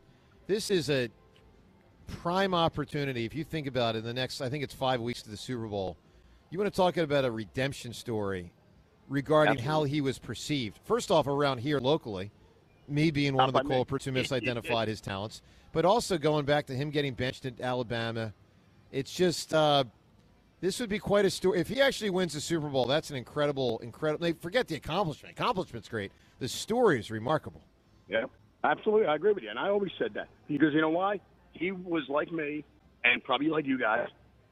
[0.47, 1.09] this is a
[2.07, 3.25] prime opportunity.
[3.25, 5.37] If you think about it, in the next, I think it's five weeks to the
[5.37, 5.97] Super Bowl.
[6.49, 8.51] You want to talk about a redemption story
[9.09, 10.79] regarding how he was perceived.
[10.83, 12.31] First off, around here locally,
[12.87, 13.75] me being one of the Not by me.
[13.75, 18.33] culprits who misidentified his talents, but also going back to him getting benched at Alabama.
[18.91, 19.53] It's just.
[19.53, 19.85] Uh,
[20.63, 21.59] this would be quite a story.
[21.59, 24.23] If he actually wins the Super Bowl, that's an incredible, incredible.
[24.23, 25.37] They forget the accomplishment.
[25.37, 26.13] Accomplishment's great.
[26.39, 27.59] The story is remarkable.
[28.07, 28.27] Yeah,
[28.63, 29.07] absolutely.
[29.07, 29.49] I agree with you.
[29.49, 31.19] And I always said that because you know why?
[31.51, 32.63] He was like me
[33.03, 34.07] and probably like you guys,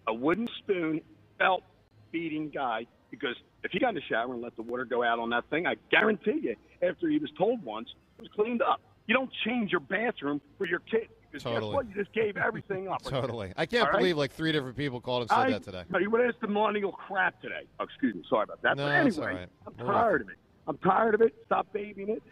[0.05, 0.99] a wooden spoon
[1.39, 1.63] felt
[2.11, 5.19] beating guy because if he got in the shower and let the water go out
[5.19, 8.81] on that thing, I guarantee you, after he was told once, it was cleaned up.
[9.05, 11.73] You don't change your bathroom for your kid because Totally.
[11.73, 11.87] what?
[11.87, 13.01] You just gave everything up.
[13.03, 13.53] Totally.
[13.57, 13.99] I can't All right?
[13.99, 15.83] believe like three different people called and said I, that today.
[15.89, 17.67] No, you would ask the millennial crap today.
[17.79, 18.23] Oh, excuse me.
[18.29, 18.77] Sorry about that.
[18.77, 19.49] No, but anyway, right.
[19.67, 20.35] I'm We're tired of it.
[20.67, 21.35] I'm tired of it.
[21.45, 22.23] Stop babying it.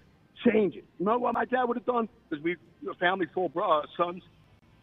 [0.45, 0.85] Change it.
[0.99, 2.07] You know what my dad would have done?
[2.29, 2.55] Because we
[2.89, 4.23] a family full of uh, sons.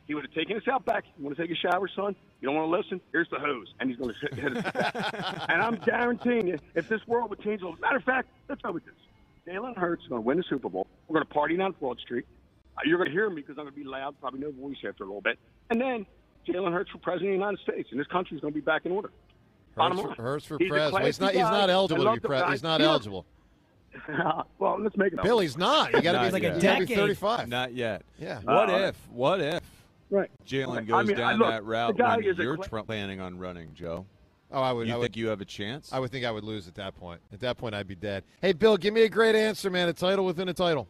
[0.07, 1.05] He would have taken us out back.
[1.19, 2.14] You want to take a shower, son?
[2.40, 3.01] You don't want to listen?
[3.12, 4.64] Here's the hose, and he's going to hit us.
[4.64, 4.77] with
[5.49, 7.81] and I'm guaranteeing you, if this world would change a little.
[7.81, 8.95] Matter of fact, let's go with this.
[9.49, 10.87] Jalen Hurts is going to win the Super Bowl.
[11.09, 12.25] We're going to party down Broad Street.
[12.77, 14.77] Uh, You're going to hear me because I'm going to be loud, probably no voice
[14.87, 15.38] after a little bit.
[15.71, 16.07] And then
[16.47, 18.64] Jalen Hurts for president of the United States, and this country is going to be
[18.64, 19.11] back in order.
[19.75, 20.92] Bottom Hurts for, Hurts for He's pres.
[20.92, 21.33] Well, he's not.
[21.33, 22.45] He's not eligible to be pres.
[22.51, 23.27] He's not eligible.
[24.59, 25.19] well, let's make it.
[25.19, 25.25] up.
[25.25, 25.92] Bill, he's not.
[25.92, 26.57] You got to Not be yet.
[26.57, 26.97] a gotta be decade.
[26.97, 27.49] 35.
[27.49, 28.03] Not yet.
[28.19, 28.40] Yeah.
[28.40, 28.97] What Uh, if?
[29.11, 29.62] What if
[30.11, 30.31] right.
[30.47, 32.69] Jalen I goes mean, down look, that route the guy when is a you're cla-
[32.69, 34.07] tr- planning on running, Joe?
[34.53, 34.87] Oh, I would.
[34.87, 35.16] You I think would.
[35.16, 35.92] you have a chance?
[35.92, 37.21] I would think I would lose at that point.
[37.33, 38.23] At that point, I'd be dead.
[38.40, 39.88] Hey, Bill, give me a great answer, man.
[39.88, 40.87] A title within a title.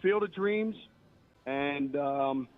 [0.00, 0.76] Field of Dreams,
[1.46, 2.48] and um,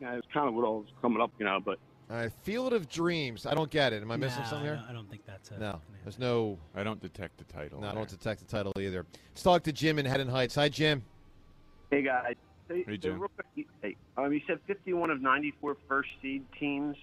[0.00, 1.60] yeah, it's kind of what I was coming up, you know.
[1.64, 1.78] But
[2.10, 3.46] All right, Field of Dreams.
[3.46, 4.02] I don't get it.
[4.02, 4.80] Am I missing Nah, something I here?
[4.80, 5.60] don't, I don't think that's it.
[5.60, 6.58] No, there's no.
[6.74, 7.80] I don't detect the title.
[7.80, 9.06] No, I don't detect the title either.
[9.30, 10.56] Let's talk to Jim in Haddon Heights.
[10.56, 11.04] Hi, Jim.
[11.92, 12.34] Hey guys.
[12.70, 13.18] Hey, Hey, Jim.
[13.18, 13.30] real
[13.82, 16.96] Hey, um, you said 51 of 94 first seed teams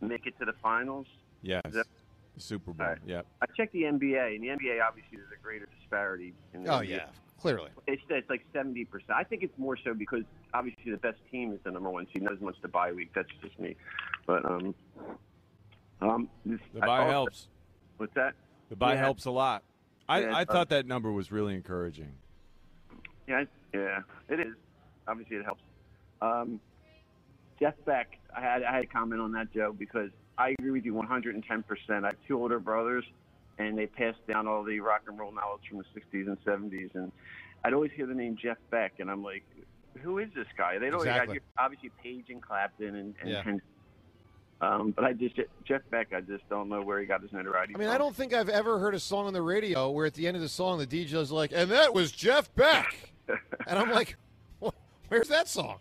[0.00, 1.06] make it to the finals.
[1.42, 1.62] Yes.
[1.66, 1.86] Is that-
[2.34, 2.86] The Super Bowl.
[2.86, 3.02] All right.
[3.04, 3.26] Yep.
[3.42, 6.34] I checked the NBA, and the NBA obviously there's a greater disparity.
[6.54, 6.88] In the Oh NBA.
[6.88, 7.70] yeah, clearly.
[7.88, 8.86] It's, it's like 70%.
[9.10, 10.22] I think it's more so because
[10.54, 12.22] obviously the best team is the number one seed.
[12.22, 13.10] Not as much the bye week.
[13.14, 13.74] That's just me.
[14.26, 14.74] But um,
[16.00, 17.48] um, this, The bye buy also- helps.
[17.96, 18.34] What's that?
[18.70, 19.00] The bye Yeah.
[19.00, 19.62] helps a lot.
[20.08, 22.14] I, Yeah, I uh, thought that number was really encouraging.
[23.28, 24.54] Yeah, yeah, it is.
[25.08, 25.62] Obviously, it helps.
[26.20, 26.60] Um,
[27.60, 30.84] Jeff Beck, I had I had a comment on that, Joe, because I agree with
[30.84, 31.62] you 110.
[31.64, 33.04] percent I have two older brothers,
[33.58, 36.94] and they passed down all the rock and roll knowledge from the 60s and 70s,
[36.94, 37.12] and
[37.64, 39.44] I'd always hear the name Jeff Beck, and I'm like,
[40.02, 40.78] who is this guy?
[40.78, 41.38] They'd always Exactly.
[41.56, 43.42] got obviously Page and Clapton and, and, Yeah.
[43.46, 43.60] and
[44.60, 45.34] um, but I just
[45.64, 47.74] Jeff Beck, I just don't know where he got his notoriety.
[47.74, 47.94] I mean, from.
[47.94, 50.36] I don't think I've ever heard a song on the radio where at the end
[50.36, 52.94] of the song the DJ's like, "And that was Jeff Beck,"
[53.28, 54.21] and I'm like, "Wh-
[55.12, 55.78] "Where's that song?"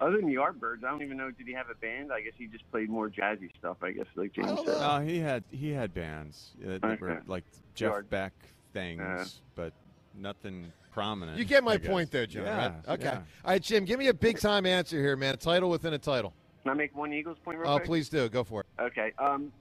[0.00, 1.30] Other than the Yardbirds, I don't even know.
[1.32, 2.12] Did he have a band?
[2.12, 3.78] I guess he just played more jazzy stuff.
[3.82, 4.80] I guess like James don't said.
[4.80, 8.10] No, he had he had bands uh, that were like Jeff Yard.
[8.10, 8.32] Beck
[8.72, 9.24] things, Yeah.
[9.56, 9.72] but
[10.14, 11.36] nothing prominent.
[11.38, 11.88] You get my I guess.
[11.90, 12.44] point there, Jim.
[12.44, 12.88] Yeah, right?
[12.88, 13.04] Okay.
[13.04, 13.14] yeah.
[13.44, 13.84] All right, Jim.
[13.84, 15.34] Give me a big time answer here, man.
[15.34, 16.32] A title within a title.
[16.62, 17.86] Can I make one Eagles point Oh, quick?
[17.86, 18.28] please do.
[18.28, 18.66] Go for it.
[18.80, 19.12] Okay.
[19.18, 19.52] Um,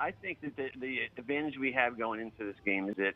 [0.00, 3.14] I think that the, the advantage we have going into this game is that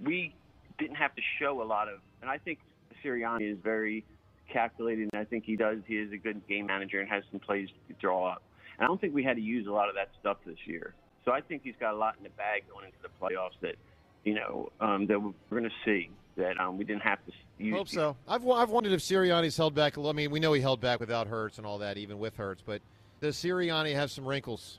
[0.00, 0.34] we
[0.78, 2.58] didn't have to show a lot of, and I think
[3.04, 4.04] Sirianni is very
[4.50, 5.78] calculated, and I think he does.
[5.86, 8.42] He is a good game manager and has some plays to draw up.
[8.78, 10.94] And I don't think we had to use a lot of that stuff this year.
[11.24, 13.76] So I think he's got a lot in the bag going into the playoffs that,
[14.24, 17.76] you know, um, that we're going to see that um, we didn't have to use.
[17.76, 18.16] Hope so.
[18.26, 19.96] I've I've wondered if Sirianni's held back.
[19.96, 20.10] a little.
[20.10, 22.62] I mean, we know he held back without Hurts and all that, even with Hurts.
[22.64, 22.82] But
[23.20, 24.78] does Sirianni have some wrinkles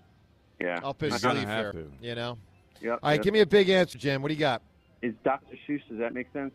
[0.59, 0.79] Yeah.
[0.83, 1.83] up his He's sleeve have here?
[1.83, 1.91] to.
[2.01, 2.37] You know.
[2.81, 3.23] Yep, All right, yep.
[3.23, 4.21] give me a big answer, Jim.
[4.21, 4.61] What do you got?
[5.01, 5.55] Is Dr.
[5.67, 5.81] Seuss?
[5.87, 6.51] Does that make sense?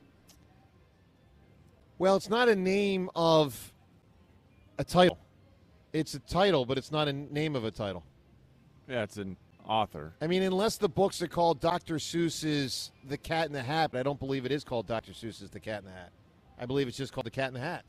[1.98, 3.72] Well, it's not a name of
[4.78, 5.18] a title.
[5.92, 8.04] It's a title, but it's not a name of a title.
[8.88, 10.14] Yeah, it's an author.
[10.20, 11.96] I mean, unless the books are called Dr.
[11.96, 15.12] Seuss's The Cat in the Hat, but I don't believe it is called Dr.
[15.12, 16.12] Seuss's The Cat in the Hat.
[16.58, 17.84] I believe it's just called The Cat in the Hat.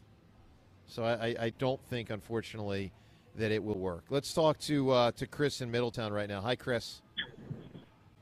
[0.87, 2.91] So I, I, I don't think, unfortunately,
[3.35, 4.05] that it will work.
[4.09, 6.41] Let's talk to uh, to Chris in Middletown right now.
[6.41, 7.03] Hi, Chris.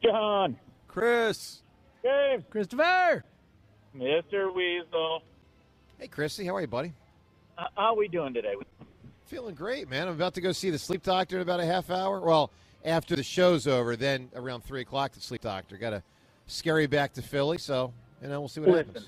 [0.03, 1.61] John, Chris.
[2.03, 3.23] Dave, Christopher.
[3.95, 4.53] Mr.
[4.53, 5.23] Weasel.
[5.97, 6.45] Hey, Chrissy.
[6.45, 6.93] How are you, buddy?
[7.59, 8.53] H- How are we doing today?
[9.25, 10.07] Feeling great, man.
[10.07, 12.19] I'm about to go see the sleep doctor in about a half hour.
[12.21, 12.51] Well,
[12.85, 15.75] after the show's over, then around 3 o'clock, the sleep doctor.
[15.77, 16.03] Got to
[16.45, 19.07] scurry back to Philly, so, you know, we'll see what Listen, happens.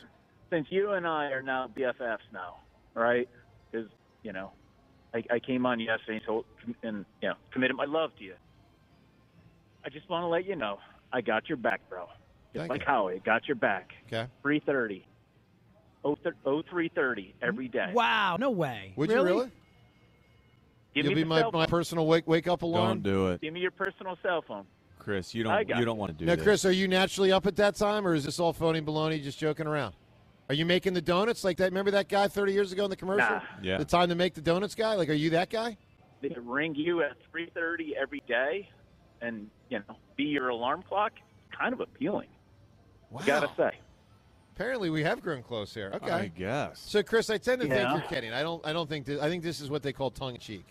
[0.49, 2.55] since you and I are now BFFs now,
[2.95, 3.29] right?
[3.71, 3.87] Because
[4.23, 4.51] you know,
[5.13, 6.45] I, I came on yesterday and, told,
[6.83, 8.33] and you know committed my love to you.
[9.85, 10.79] I just want to let you know
[11.13, 12.07] I got your back, bro.
[12.53, 12.87] Just Thank like you.
[12.87, 13.91] Howie, got your back.
[14.07, 14.27] Okay.
[14.41, 15.05] Three thirty.
[16.03, 17.91] Oh, oh three thirty every day.
[17.93, 18.93] Wow, no way.
[18.95, 19.29] Would really?
[19.29, 19.51] you really?
[20.95, 23.01] Give You'll me be my, my personal wake wake up alarm.
[23.01, 24.65] Don't do it, Give me your personal cell phone.
[24.97, 25.33] Chris.
[25.33, 25.67] You don't.
[25.67, 26.43] You don't want to do Now, this.
[26.43, 29.39] Chris, are you naturally up at that time, or is this all phony baloney, just
[29.39, 29.95] joking around?
[30.49, 31.65] Are you making the donuts like that?
[31.65, 33.29] Remember that guy 30 years ago in the commercial?
[33.29, 33.41] Nah.
[33.61, 33.77] Yeah.
[33.77, 34.95] The time to make the donuts guy?
[34.95, 35.77] Like, are you that guy?
[36.21, 38.69] They ring you at three thirty every day,
[39.21, 41.13] and you know, be your alarm clock.
[41.57, 42.27] Kind of appealing.
[43.09, 43.21] Wow.
[43.25, 43.71] Gotta say.
[44.59, 45.89] Apparently, we have grown close here.
[45.93, 46.11] Okay.
[46.11, 46.83] I guess.
[46.85, 48.33] So, Chris, I tend to think you're kidding.
[48.33, 48.65] I don't.
[48.67, 49.05] I don't think.
[49.05, 50.65] This, I think this is what they call tongue in cheek.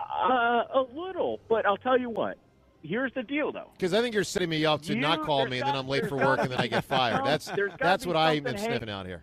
[0.00, 2.38] Uh, a little, but I'll tell you what.
[2.82, 3.68] Here's the deal, though.
[3.76, 5.76] Because I think you're setting me up to You- not call there's me, and then
[5.76, 7.22] I'm late for work, and then I get fired.
[7.22, 9.22] That's that's what I've been hey, sniffing out here.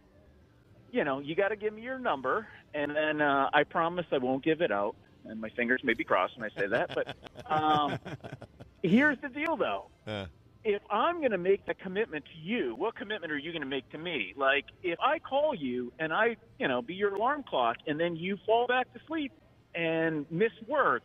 [0.91, 4.19] You know, you got to give me your number, and then uh, I promise I
[4.19, 4.95] won't give it out.
[5.25, 7.15] And my fingers may be crossed when I say that, but
[7.51, 7.97] um,
[8.83, 9.87] here's the deal, though.
[10.05, 10.27] Uh,
[10.63, 13.67] If I'm going to make the commitment to you, what commitment are you going to
[13.67, 14.33] make to me?
[14.37, 18.15] Like, if I call you and I, you know, be your alarm clock, and then
[18.15, 19.31] you fall back to sleep
[19.73, 21.03] and miss work,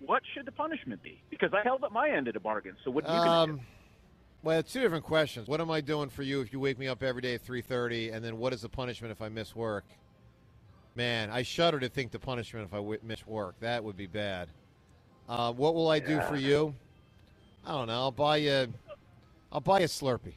[0.00, 1.22] what should the punishment be?
[1.30, 2.74] Because I held up my end of the bargain.
[2.84, 3.52] So what are you going to do?
[3.52, 3.60] um,
[4.42, 5.48] well, two different questions.
[5.48, 8.14] What am I doing for you if you wake me up every day at 3:30,
[8.14, 9.84] and then what is the punishment if I miss work?
[10.94, 13.56] Man, I shudder to think the punishment if I w- miss work.
[13.60, 14.48] That would be bad.
[15.28, 16.74] Uh, what will I do for you?
[17.66, 17.94] I don't know.
[17.94, 18.72] I'll buy you.
[19.56, 20.34] I'll buy a Slurpee.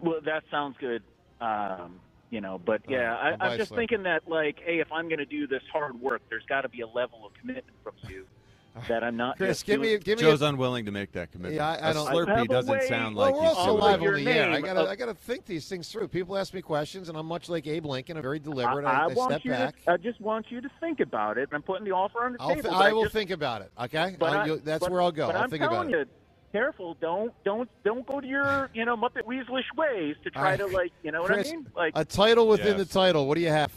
[0.00, 1.02] Well, that sounds good.
[1.40, 1.98] Um,
[2.30, 3.76] you know, but yeah, I'll buy I, a I'm just Slurpee.
[3.76, 6.68] thinking that like, hey, if I'm going to do this hard work, there's got to
[6.68, 8.24] be a level of commitment from you
[8.88, 9.36] that I'm not.
[9.36, 10.22] Chris, just give me give me.
[10.26, 11.56] Joe's a, unwilling to make that commitment.
[11.56, 13.56] Yeah, I- I a don't- I Slurpee a doesn't way- sound well, like we're he's
[13.56, 14.50] also doing doing live on the air.
[14.52, 16.06] I gotta of- I gotta think these things through.
[16.06, 18.16] People ask me questions, and I'm much like Abe Lincoln.
[18.16, 18.84] I'm very deliberate.
[18.84, 19.82] I, I, I I want step you back.
[19.86, 19.90] to.
[19.90, 21.48] I just want you to think about it.
[21.52, 22.62] I'm putting the offer on the I'll table.
[22.70, 23.72] th- I will just- think about it.
[23.80, 25.26] Okay, But I'll- you'll- that's but- where I'll go.
[25.26, 26.08] But I'll I'm think telling about it.
[26.08, 26.14] you,
[26.58, 26.96] careful.
[27.00, 30.66] Don't don't don't go to your you know Muppet Weaselish ways to try All to
[30.68, 31.66] like you know what Chris, I mean?
[31.76, 32.86] Like A title within Yes.
[32.86, 33.26] the title.
[33.26, 33.72] What do you have?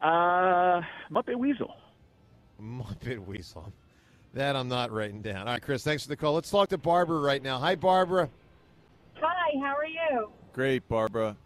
[0.00, 1.74] uh, Muppet Weasel.
[2.60, 3.72] Muppet Weasel.
[4.32, 5.46] That I'm not writing down.
[5.46, 6.34] All right, Chris, thanks for the call.
[6.34, 7.58] Let's talk to Barbara right now.
[7.58, 8.28] Hi, Barbara.
[9.20, 10.30] Hi, how are you?
[10.52, 11.36] Great, Barbara.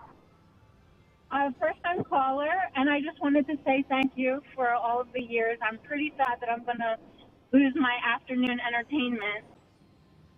[1.31, 5.09] Uh, first time caller, and I just wanted to say thank you for all of
[5.12, 5.59] the years.
[5.62, 6.96] I'm pretty sad that I'm going to
[7.53, 9.44] lose my afternoon entertainment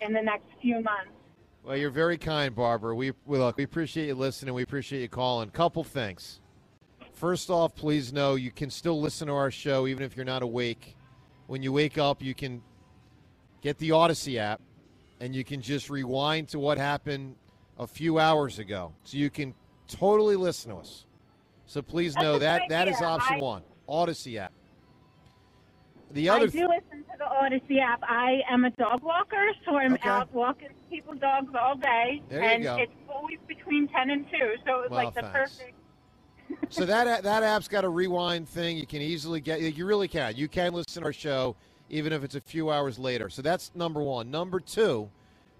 [0.00, 1.10] in the next few months.
[1.62, 2.94] Well, you're very kind, Barbara.
[2.94, 4.54] We, we look, we appreciate you listening.
[4.54, 5.50] We appreciate you calling.
[5.50, 6.40] Couple things.
[7.12, 10.42] First off, please know you can still listen to our show even if you're not
[10.42, 10.96] awake.
[11.48, 12.62] When you wake up, you can
[13.60, 14.62] get the Odyssey app
[15.20, 17.36] and you can just rewind to what happened
[17.78, 18.94] a few hours ago.
[19.04, 19.54] So you can
[19.86, 21.04] totally listen to us.
[21.66, 23.62] So please That's know that good that is option I- one.
[23.86, 24.52] Odyssey app.
[26.12, 28.00] The other I do listen to the Audacy app.
[28.02, 30.08] I am a dog walker, so I'm Okay.
[30.08, 34.54] out walking people's dogs all day, There and it's always between ten and two.
[34.66, 35.58] So it's Well, like the thanks.
[35.58, 35.76] perfect.
[36.68, 38.76] so that that app's got a rewind thing.
[38.76, 39.60] You can easily get.
[39.60, 40.34] You really can.
[40.36, 41.54] You can listen to our show
[41.88, 43.28] even if it's a few hours later.
[43.28, 44.30] So that's number one.
[44.30, 45.10] Number two,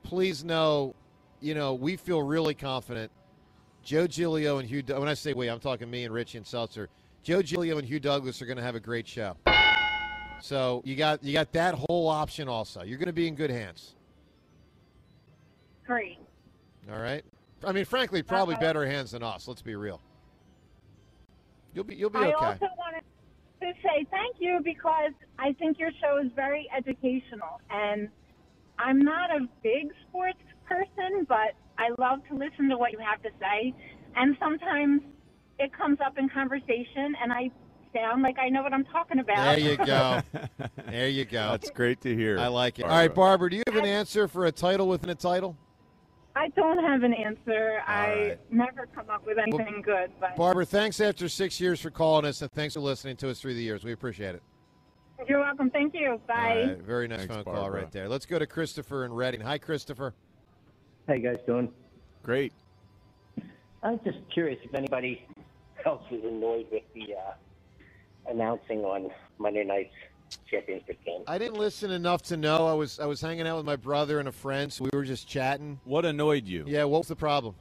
[0.04, 0.94] please know,
[1.40, 3.10] you know, we feel really confident.
[3.82, 4.82] Joe Giglio and Hugh.
[4.86, 6.88] When I say we, I'm talking me and Ritchie and Seltzer.
[7.22, 9.36] Joe Giglio and Hugh Douglas are going to have a great show.
[10.42, 12.82] So you got you got that whole option also.
[12.82, 13.94] You're going to be in good hands.
[15.86, 16.18] Great.
[16.90, 17.24] All right.
[17.64, 18.62] I mean, frankly, probably uh-huh.
[18.62, 19.46] better hands than us.
[19.46, 20.00] Let's be real.
[21.74, 22.34] You'll be you'll be I okay.
[22.34, 23.02] also wanted
[23.60, 28.08] to say thank you because I think your show is very educational, and
[28.78, 33.22] I'm not a big sports person, but I love to listen to what you have
[33.22, 33.74] to say,
[34.16, 35.02] and sometimes
[35.58, 37.50] it comes up in conversation, and I
[37.94, 39.56] sound like I know what I'm talking about.
[39.56, 40.20] There you go.
[40.88, 41.50] there you go.
[41.50, 42.38] That's great to hear.
[42.38, 42.82] I like it.
[42.82, 43.08] All Barbara.
[43.08, 45.56] right, Barbara, do you have an answer for a title within a title?
[46.36, 47.80] I don't have an answer.
[47.86, 48.52] I right.
[48.52, 52.40] never come up with anything good, but Barbara, thanks after six years for calling us,
[52.40, 53.82] and thanks for listening to us through the years.
[53.84, 54.42] We appreciate it.
[55.28, 55.70] you're welcome.
[55.70, 56.20] Thank you.
[56.28, 56.62] Bye.
[56.62, 58.08] All right, very nice Thanks, phone call right there.
[58.08, 59.40] Let's go to Christopher in Reading.
[59.40, 60.14] Hi, Christopher.
[61.08, 61.72] How you guys doing?
[62.22, 62.52] Great.
[63.82, 65.26] I was just curious if anybody
[65.84, 67.32] else was annoyed with the uh,
[68.30, 69.92] announcing on Monday night's
[70.48, 71.22] championship game.
[71.26, 72.66] I didn't listen enough to know.
[72.66, 75.04] I was I was hanging out with my brother and a friend, so we were
[75.04, 75.80] just chatting.
[75.84, 76.64] What annoyed you?
[76.66, 77.54] Yeah, what was the problem?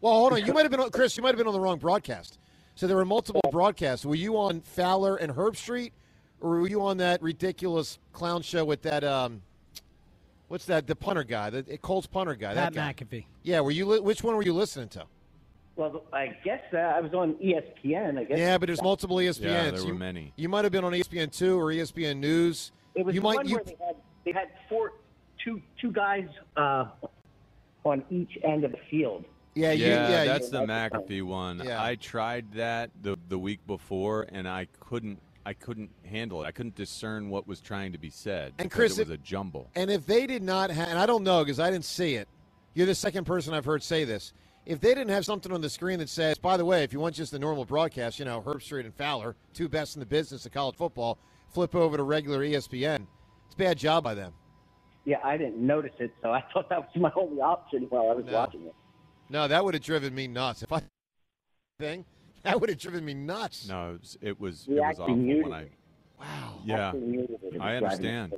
[0.00, 0.44] Well, hold on.
[0.44, 1.16] You might have been on, Chris.
[1.16, 2.38] You might have been on the wrong broadcast.
[2.74, 4.04] So there were multiple broadcasts.
[4.04, 5.92] Were you on Fowler and Herbstreit,
[6.40, 9.42] or were you on that ridiculous clown show with that um,
[10.48, 10.86] what's that?
[10.86, 12.54] The punter guy, the Colts punter guy.
[12.54, 13.04] Pat that guy.
[13.04, 13.24] McAfee.
[13.42, 13.60] Yeah.
[13.60, 14.02] Were you?
[14.02, 15.06] Which one were you listening to?
[15.76, 18.18] Well, I guess uh, I was on ESPN.
[18.18, 18.38] I guess.
[18.38, 19.40] Yeah, but there's multiple ESPNs.
[19.42, 20.32] Yeah, there were you, many.
[20.36, 22.72] You might have been on ESPN two or ESPN News.
[22.94, 23.36] It was you the might.
[23.36, 24.94] one You, where they had they had four,
[25.42, 26.86] two, two guys uh,
[27.84, 29.24] on each end of the field.
[29.54, 30.24] yeah, you, yeah, yeah.
[30.24, 31.62] that's you, the McAfee one.
[31.64, 31.82] Yeah.
[31.82, 35.20] I tried that the the week before, and I couldn't.
[35.44, 36.46] I couldn't handle it.
[36.46, 38.52] I couldn't discern what was trying to be said.
[38.58, 39.70] And Chris, it was a jumble.
[39.76, 42.26] And if they did not have, and I don't know because I didn't see it,
[42.74, 44.32] you're the second person I've heard say this.
[44.66, 46.98] If they didn't have something on the screen that says, by the way, if you
[46.98, 50.44] want just the normal broadcast, you know, Herbstreit and Fowler, two best in the business
[50.44, 51.18] of college football,
[51.54, 53.06] flip over to regular ESPN.
[53.46, 54.32] It's a bad job by them.
[55.04, 58.14] Yeah, I didn't notice it, so I thought that was my only option while I
[58.14, 58.32] was No.
[58.32, 58.74] watching it.
[59.28, 60.62] No, that would have driven me nuts.
[60.64, 60.82] If I
[61.78, 62.04] thing,
[62.42, 63.68] that would have driven me nuts.
[63.68, 65.68] No, it was it was, it was awful when I.
[66.18, 66.60] Wow.
[66.64, 67.40] Yeah, Actually muted it.
[67.42, 68.34] It was I understand.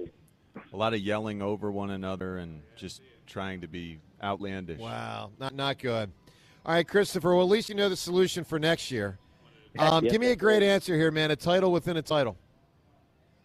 [0.73, 4.79] A lot of yelling over one another and just trying to be outlandish.
[4.81, 6.11] Wow, not not good.
[6.67, 7.35] All right, Christopher.
[7.35, 9.19] Well, at least you know the solution for next year.
[9.79, 11.31] Um, Yes, give me a great answer here, man.
[11.31, 12.37] A title within a title.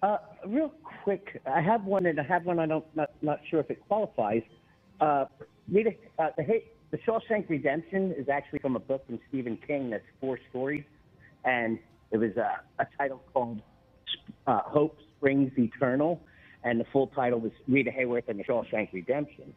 [0.01, 2.59] Uh, real quick, I have one, and I have one.
[2.59, 4.43] I don't not not sure if it qualifies.
[4.99, 5.25] Uh,
[5.71, 9.57] read it, uh, the Ha- the Shawshank Redemption is actually from a book from Stephen
[9.65, 9.89] King.
[9.89, 10.83] That's four stories,
[11.45, 11.79] and
[12.11, 13.61] it was uh, a title called
[14.47, 16.21] uh, "Hope Springs Eternal,"
[16.63, 19.53] and the full title was Rita Hayworth and the Shawshank Redemption.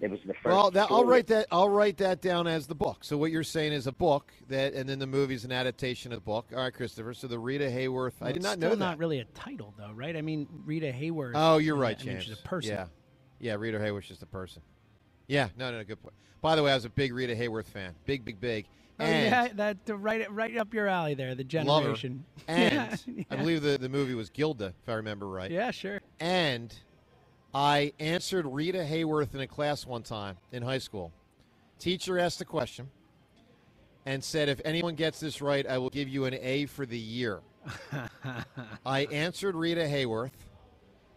[0.00, 0.44] It was the first.
[0.44, 1.46] Well, that, I'll write that.
[1.50, 3.04] I'll write that down as the book.
[3.04, 6.18] So what you're saying is a book that, and then the movie's an adaptation of
[6.18, 6.50] the book.
[6.52, 7.14] All right, Christopher.
[7.14, 8.14] So the Rita Hayworth.
[8.20, 8.84] I did not know still that.
[8.84, 10.16] not really a title, though, right?
[10.16, 11.32] I mean, Rita Hayworth.
[11.34, 12.24] oh, you're I right, mean, James.
[12.24, 12.72] she's a person.
[12.72, 12.86] Yeah,
[13.38, 13.54] yeah.
[13.54, 14.62] Rita Hayworth just a person.
[15.26, 15.84] Yeah, no, no, no.
[15.84, 16.14] good point.
[16.40, 17.94] By the way, I was a big Rita Hayworth fan.
[18.06, 18.66] Big, big, big.
[19.00, 21.34] Oh, yeah, that right, right up your alley there.
[21.34, 22.24] The generation.
[22.48, 25.50] And yeah, I believe the, the movie was Gilda, if I remember right.
[25.50, 26.00] Yeah, sure.
[26.18, 26.74] And
[27.58, 31.10] I answered Rita Hayworth in a class one time in high school.
[31.80, 32.88] Teacher asked a question
[34.06, 36.96] and said, If anyone gets this right, I will give you an A for the
[36.96, 37.40] year.
[38.86, 40.30] I answered Rita Hayworth.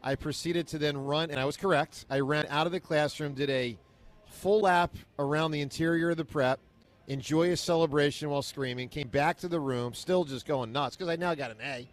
[0.02, 2.08] I proceeded to then run, and I was correct.
[2.10, 3.78] I ran out of the classroom, did a
[4.26, 6.60] full lap around the interior of the prep,
[7.06, 11.08] in joyous celebration while screaming, came back to the room, still just going nuts because
[11.08, 11.88] I now got an A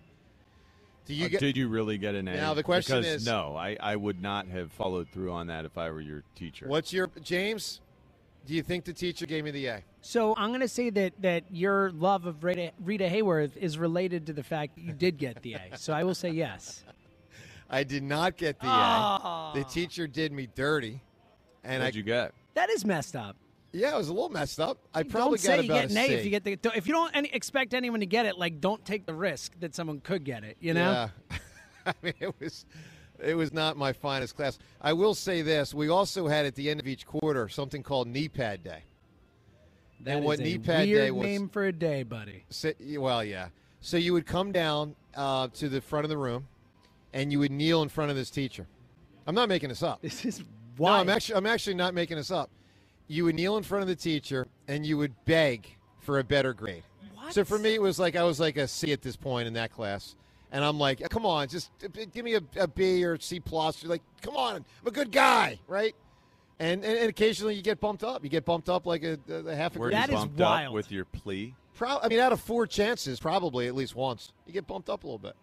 [1.08, 1.40] Do you Uh, get?
[1.40, 2.36] did you really get an A?
[2.36, 3.56] Now, the question Because is- no.
[3.56, 6.68] I, I would not have followed through on that if I were your teacher.
[6.68, 7.80] What's your James?
[8.44, 9.84] Do you think the teacher gave me the A?
[10.02, 14.26] So I'm going to say that that your love of Rita, Rita Hayworth is related
[14.26, 15.76] to the fact that you did get the A.
[15.78, 16.84] So I will say yes.
[17.70, 19.52] I did not get the Ah.
[19.54, 19.58] A.
[19.58, 21.00] The teacher did me dirty,
[21.64, 22.32] and What'd I you get?
[22.54, 23.36] That is messed up.
[23.72, 24.78] Yeah, it was a little messed up.
[24.94, 26.14] I probably don't say got you about get an a A C.
[26.14, 26.58] if you get the.
[26.76, 29.74] If you don't any, expect anyone to get it, like don't take the risk that
[29.74, 30.56] someone could get it.
[30.60, 31.10] You know.
[31.30, 31.38] Yeah.
[31.86, 32.64] I mean, it was
[33.22, 34.58] it was not my finest class.
[34.80, 38.08] I will say this: we also had at the end of each quarter something called
[38.08, 38.84] knee pad day.
[40.00, 41.26] That and what a knee pad weird day was?
[41.26, 42.44] name for a day, buddy.
[42.50, 43.48] So, well, yeah.
[43.80, 46.46] So you would come down uh, to the front of the room,
[47.12, 48.66] and you would kneel in front of this teacher.
[49.26, 50.00] I'm not making this up.
[50.02, 50.42] This is
[50.78, 50.86] No.
[50.86, 52.50] I'm actually I'm actually not making this up.
[53.08, 56.52] You would kneel in front of the teacher, and you would beg for a better
[56.52, 56.82] grade.
[57.14, 57.32] What?
[57.32, 59.54] So for me, it was like I was like a C at this point in
[59.54, 60.14] that class,
[60.52, 63.82] and I'm like, come on, just uh, give me a, a B or C plus.
[63.82, 65.94] You're like, come on, I'm a good guy, right?
[66.60, 68.24] And, and, and occasionally you get bumped up.
[68.24, 70.08] You get bumped up like a, a half a Were grade.
[70.08, 71.54] you bumped up with your plea?
[71.74, 75.04] Pro- I mean, out of four chances, probably at least once, you get bumped up
[75.04, 75.34] a little bit.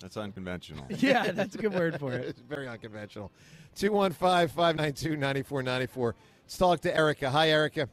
[0.00, 0.86] That's unconventional.
[0.98, 2.24] Yeah, that's a good word for it.
[2.28, 3.30] it's very unconventional.
[3.74, 6.14] 215 592 9494.
[6.48, 7.28] Let's talk to Erica.
[7.30, 7.90] Hi, Erica.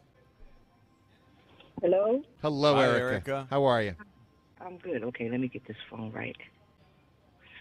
[1.81, 2.21] Hello?
[2.41, 3.05] Hello, Hi, Erica.
[3.11, 3.47] Erica.
[3.49, 3.95] How are you?
[4.61, 5.03] I'm good.
[5.03, 6.37] Okay, let me get this phone right.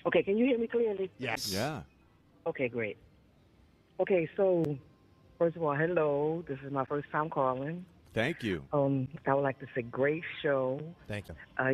[0.06, 1.10] Okay, can you hear me clearly?
[1.18, 1.52] Yes.
[1.52, 1.82] Yeah.
[2.46, 2.96] Okay, great.
[3.98, 4.78] Okay, so
[5.36, 6.44] first of all, hello.
[6.46, 7.84] This is my first time calling.
[8.12, 8.62] Thank you.
[8.72, 10.80] Um, I would like to say great show.
[11.08, 11.34] Thank you.
[11.58, 11.72] Uh,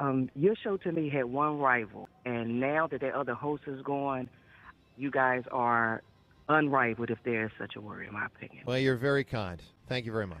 [0.00, 3.80] um, your show to me had one rival, and now that the other host is
[3.82, 4.28] gone,
[4.96, 6.02] you guys are
[6.48, 8.64] unrivaled, if there is such a word, in my opinion.
[8.66, 9.60] Well, you're very kind.
[9.88, 10.38] Thank you very much.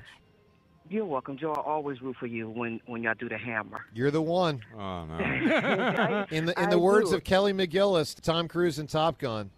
[0.88, 1.52] You're welcome, Joe.
[1.52, 3.86] I always root for you when when y'all do the hammer.
[3.94, 4.60] You're the one.
[4.76, 5.16] Oh no.
[6.30, 7.16] In the in I the words do.
[7.16, 9.50] of Kelly McGillis, Tom Cruise in Top Gun.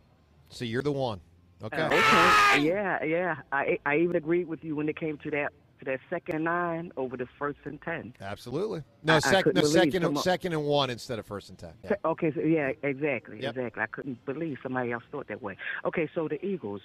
[0.51, 1.21] So you're the one.
[1.63, 1.81] Okay.
[1.81, 2.65] Uh, okay.
[2.65, 3.37] Yeah, yeah.
[3.51, 6.93] I I even agreed with you when it came to that to that second nine
[6.97, 8.15] over the first and ten.
[8.21, 8.83] Absolutely.
[9.03, 11.73] No, I sec- no second, second and one instead of first and ten.
[11.85, 11.95] Yeah.
[12.05, 13.57] Okay, so yeah, exactly, Yep.
[13.57, 13.83] exactly.
[13.83, 15.57] I couldn't believe somebody else thought that way.
[15.85, 16.81] Okay, so the Eagles,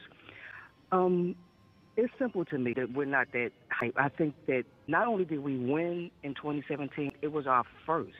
[0.91, 1.35] um,
[1.97, 3.93] it's simple to me that we're not that hype.
[3.97, 8.13] I think that not only did we win in 2017, it was our first,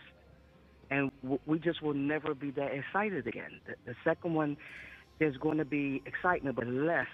[0.92, 3.60] and w- we just will never be that excited again.
[3.66, 4.58] The, the second one,
[5.20, 7.08] there's going to be excitement, but less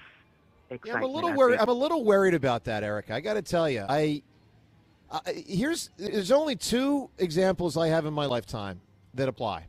[0.69, 0.95] Yeah.
[0.95, 1.59] I'm a little worried.
[1.59, 3.11] I'm a little worried about that, Eric.
[3.11, 4.23] I got to tell you, I,
[5.11, 8.81] I here's there's only two examples I have in my lifetime
[9.13, 9.65] that apply.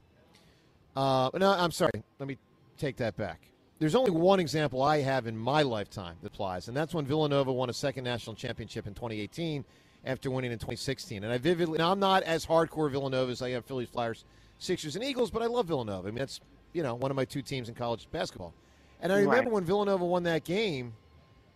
[0.97, 2.03] Uh, no, I'm sorry.
[2.19, 2.39] Let me
[2.79, 3.43] take that back.
[3.79, 7.53] There's only one example I have in my lifetime that applies, and that's when Villanova
[7.53, 9.65] won a second national championship in 2018
[10.07, 11.25] after winning in 2016.
[11.25, 14.25] And I vividly, now I'm not as hardcore Villanova as I am Phillies, Flyers,
[14.59, 16.09] Sixers, and Eagles, but I love Villanova.
[16.09, 16.41] I mean, that's
[16.73, 18.55] you know one of my two teams in college basketball.
[19.01, 19.51] And I remember Right.
[19.53, 20.95] when Villanova won that game,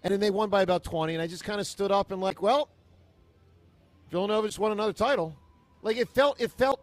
[0.02, 2.20] and then they won by about 20, and I just kind of stood up and
[2.20, 2.68] like, well,
[4.10, 5.34] Villanova just won another title.
[5.82, 6.80] Like it felt, it felt,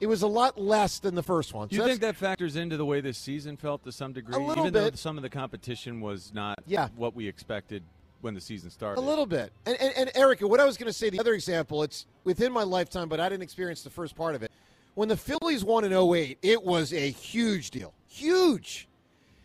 [0.00, 1.68] it was a lot less than the first one.
[1.68, 4.34] Do So you think that factors into the way this season felt to some degree?
[4.36, 6.88] A little Even though some of the competition was not Yeah.
[6.96, 7.82] what we expected
[8.20, 9.00] when the season started.
[9.00, 9.52] A little bit.
[9.66, 12.52] And, and, and Erica, what I was going to say, the other example, it's within
[12.52, 14.50] my lifetime, but I didn't experience the first part of it.
[14.94, 17.92] When the Phillies won in 08, it was a huge deal.
[18.06, 18.88] Huge.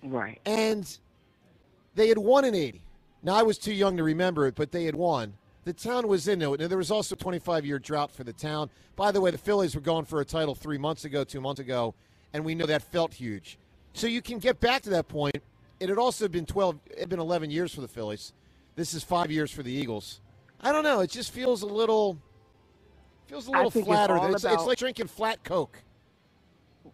[0.03, 0.39] Right.
[0.45, 0.97] And
[1.95, 2.81] they had won in 80.
[3.21, 5.33] Now, I was too young to remember it, but they had won.
[5.65, 6.61] The town was in it.
[6.61, 8.69] And there was also a 25 year drought for the town.
[8.95, 11.59] By the way, the Phillies were going for a title three months ago, two months
[11.59, 11.93] ago,
[12.33, 13.57] and we know that felt huge.
[13.93, 15.35] So you can get back to that point.
[15.79, 18.33] It had also been 12, it had been 11 years for the Phillies.
[18.75, 20.21] This is five years for the Eagles.
[20.61, 20.99] I don't know.
[21.01, 22.17] It just feels a little,
[23.27, 24.17] feels a little it's flatter.
[24.17, 25.81] It's, it's about- like drinking flat Coke.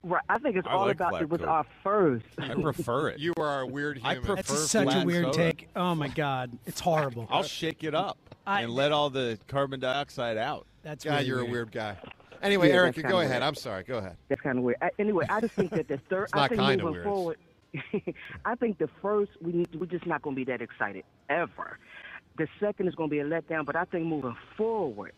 [0.08, 0.22] Right.
[0.30, 1.50] I think it's I all like about flat it was Coke.
[1.50, 2.26] our first.
[2.38, 3.20] I prefer it.
[3.20, 4.36] You are a weird I human.
[4.36, 5.38] prefer That's such a weird soda.
[5.38, 5.68] take.
[5.76, 7.28] Oh my god, it's horrible.
[7.32, 10.68] I'll shake it up I- and let all the carbon dioxide out.
[10.84, 11.50] That's God, really you're weird.
[11.50, 11.98] a weird guy.
[12.44, 13.32] Anyway, Yeah, Erica, that's go ahead.
[13.32, 13.42] weird.
[13.44, 13.84] I'm sorry.
[13.84, 14.16] Go ahead.
[14.28, 14.78] That's kind of weird.
[14.80, 16.26] I, anyway, I just think that the third.
[16.26, 17.04] It's not I think kinda moving weird.
[17.06, 17.38] forward,
[18.46, 19.74] I think the first we need.
[19.74, 21.80] We're just not going to be that excited ever.
[22.38, 25.14] The second is going to be a letdown, but I think moving forward,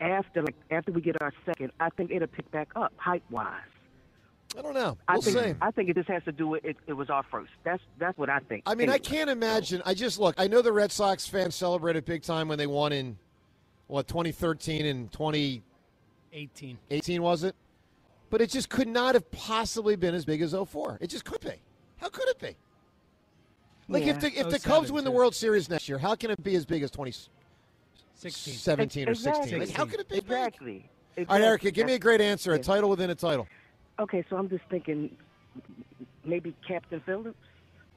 [0.00, 3.60] after like after we get our second, I think it'll pick back up hype wise.
[4.56, 4.96] I don't know.
[5.06, 5.54] I We'll think see.
[5.60, 6.76] I think it just has to do with it.
[6.86, 7.50] It was our first.
[7.64, 8.62] That's that's what I think.
[8.66, 9.82] I mean, I can't imagine.
[9.84, 10.34] I just look.
[10.38, 13.18] I know the Red Sox fans celebrated big time when they won in
[13.88, 17.22] what 2013 and 2018 18.
[17.22, 17.54] was it?
[18.30, 20.98] But it just could not have possibly been as big as 04.
[21.00, 21.60] It just could be.
[21.98, 22.56] How could it be?
[23.88, 25.10] Like if the if the Cubs win the.
[25.10, 27.30] World Series next year, how can it be as big as 2017
[28.14, 29.08] 16.
[29.08, 29.42] or Exactly.
[29.42, 29.58] 16?
[29.60, 30.24] Like how could it be big?
[30.24, 30.90] Exactly.
[31.18, 32.52] All right, Erica, give me a great answer.
[32.52, 33.48] A title within a title.
[33.98, 35.16] Okay, so I'm just thinking
[36.24, 37.36] maybe Captain Phillips.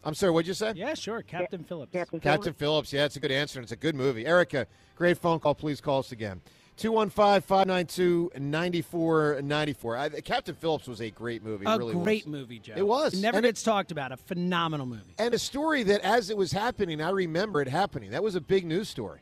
[0.04, 0.74] I'm sorry, what'd you say?
[0.76, 1.22] Yeah, sure.
[1.22, 1.91] Captain Phillips.
[1.91, 2.91] Captain, Captain Phillips.
[2.91, 4.26] Yeah, it's a good answer, and it's a good movie.
[4.26, 5.54] Erica, great phone call.
[5.54, 6.41] Please call us again.
[6.78, 10.10] 215 592 9494.
[10.24, 11.66] Captain Phillips was a great movie.
[11.68, 12.32] A really great was.
[12.32, 12.74] movie, Joe.
[12.76, 13.22] It was.
[13.22, 14.12] Never And gets talked about.
[14.12, 15.14] A phenomenal movie.
[15.20, 18.10] And a story that, as it was happening, I remember it happening.
[18.10, 19.20] That was a big news story.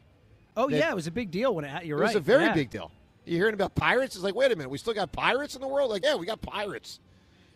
[0.56, 1.72] Oh That- yeah, it was a big deal when it.
[1.72, 2.08] ha- You're it right.
[2.08, 2.54] was a very yeah.
[2.54, 2.92] big deal.
[3.26, 4.16] You hearing about pirates?
[4.16, 5.90] It's like, wait a minute, we still got pirates in the world?
[5.90, 7.00] Like, yeah, we got pirates.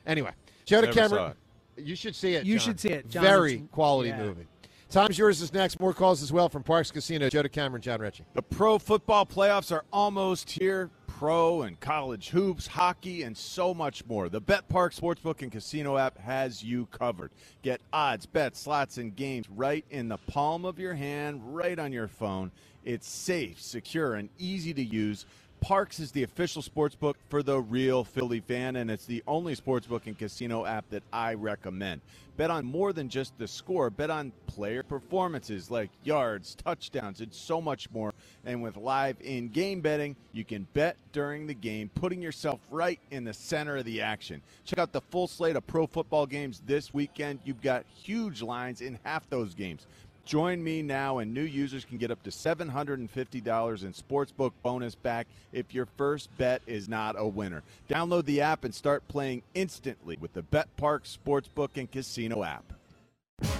[0.05, 0.31] Anyway,
[0.65, 1.33] Joe Never DeCamara.
[1.77, 2.45] You should see it.
[2.45, 2.65] You John.
[2.65, 3.23] should see it, John.
[3.23, 4.19] Very quality yeah.
[4.19, 4.45] movie.
[4.89, 5.79] Time's yours is next.
[5.79, 7.27] More calls as well from Parx Casino.
[7.27, 8.25] Joe DeCamara and Jon Ritchie.
[8.35, 10.91] The pro football playoffs are almost here.
[11.07, 14.29] Pro and college hoops, hockey, and so much more.
[14.29, 17.31] The Bet Park Sportsbook and Casino app has you covered.
[17.63, 21.91] Get odds, bets, slots, and games right in the palm of your hand, right on
[21.91, 22.51] your phone.
[22.83, 25.25] It's safe, secure, and easy to use.
[25.63, 30.07] Parx is the official sportsbook for the real Philly fan, and it's the only sportsbook
[30.07, 32.01] and casino app that I recommend.
[32.35, 33.89] Bet on more than just the score.
[33.89, 38.11] Bet on player performances like yards, touchdowns, and so much more.
[38.43, 42.99] And with live in game betting, you can bet during the game, putting yourself right
[43.11, 44.41] in the center of the action.
[44.65, 47.39] Check out the full slate of pro football games this weekend.
[47.45, 49.87] You've got huge lines in half those games.
[50.25, 55.27] Join me now, and new users can get up to $750 in sportsbook bonus back
[55.51, 57.61] if your first bet is not a winner.
[57.89, 62.63] Download the app and start playing instantly with the Bet Park Sportsbook and Casino app.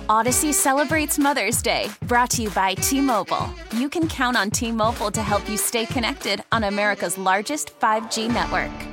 [0.08, 3.54] Audacy celebrates Mother's Day, brought to you by T Mobile.
[3.74, 8.32] You can count on T Mobile to help you stay connected on America's largest 5G
[8.32, 8.93] network.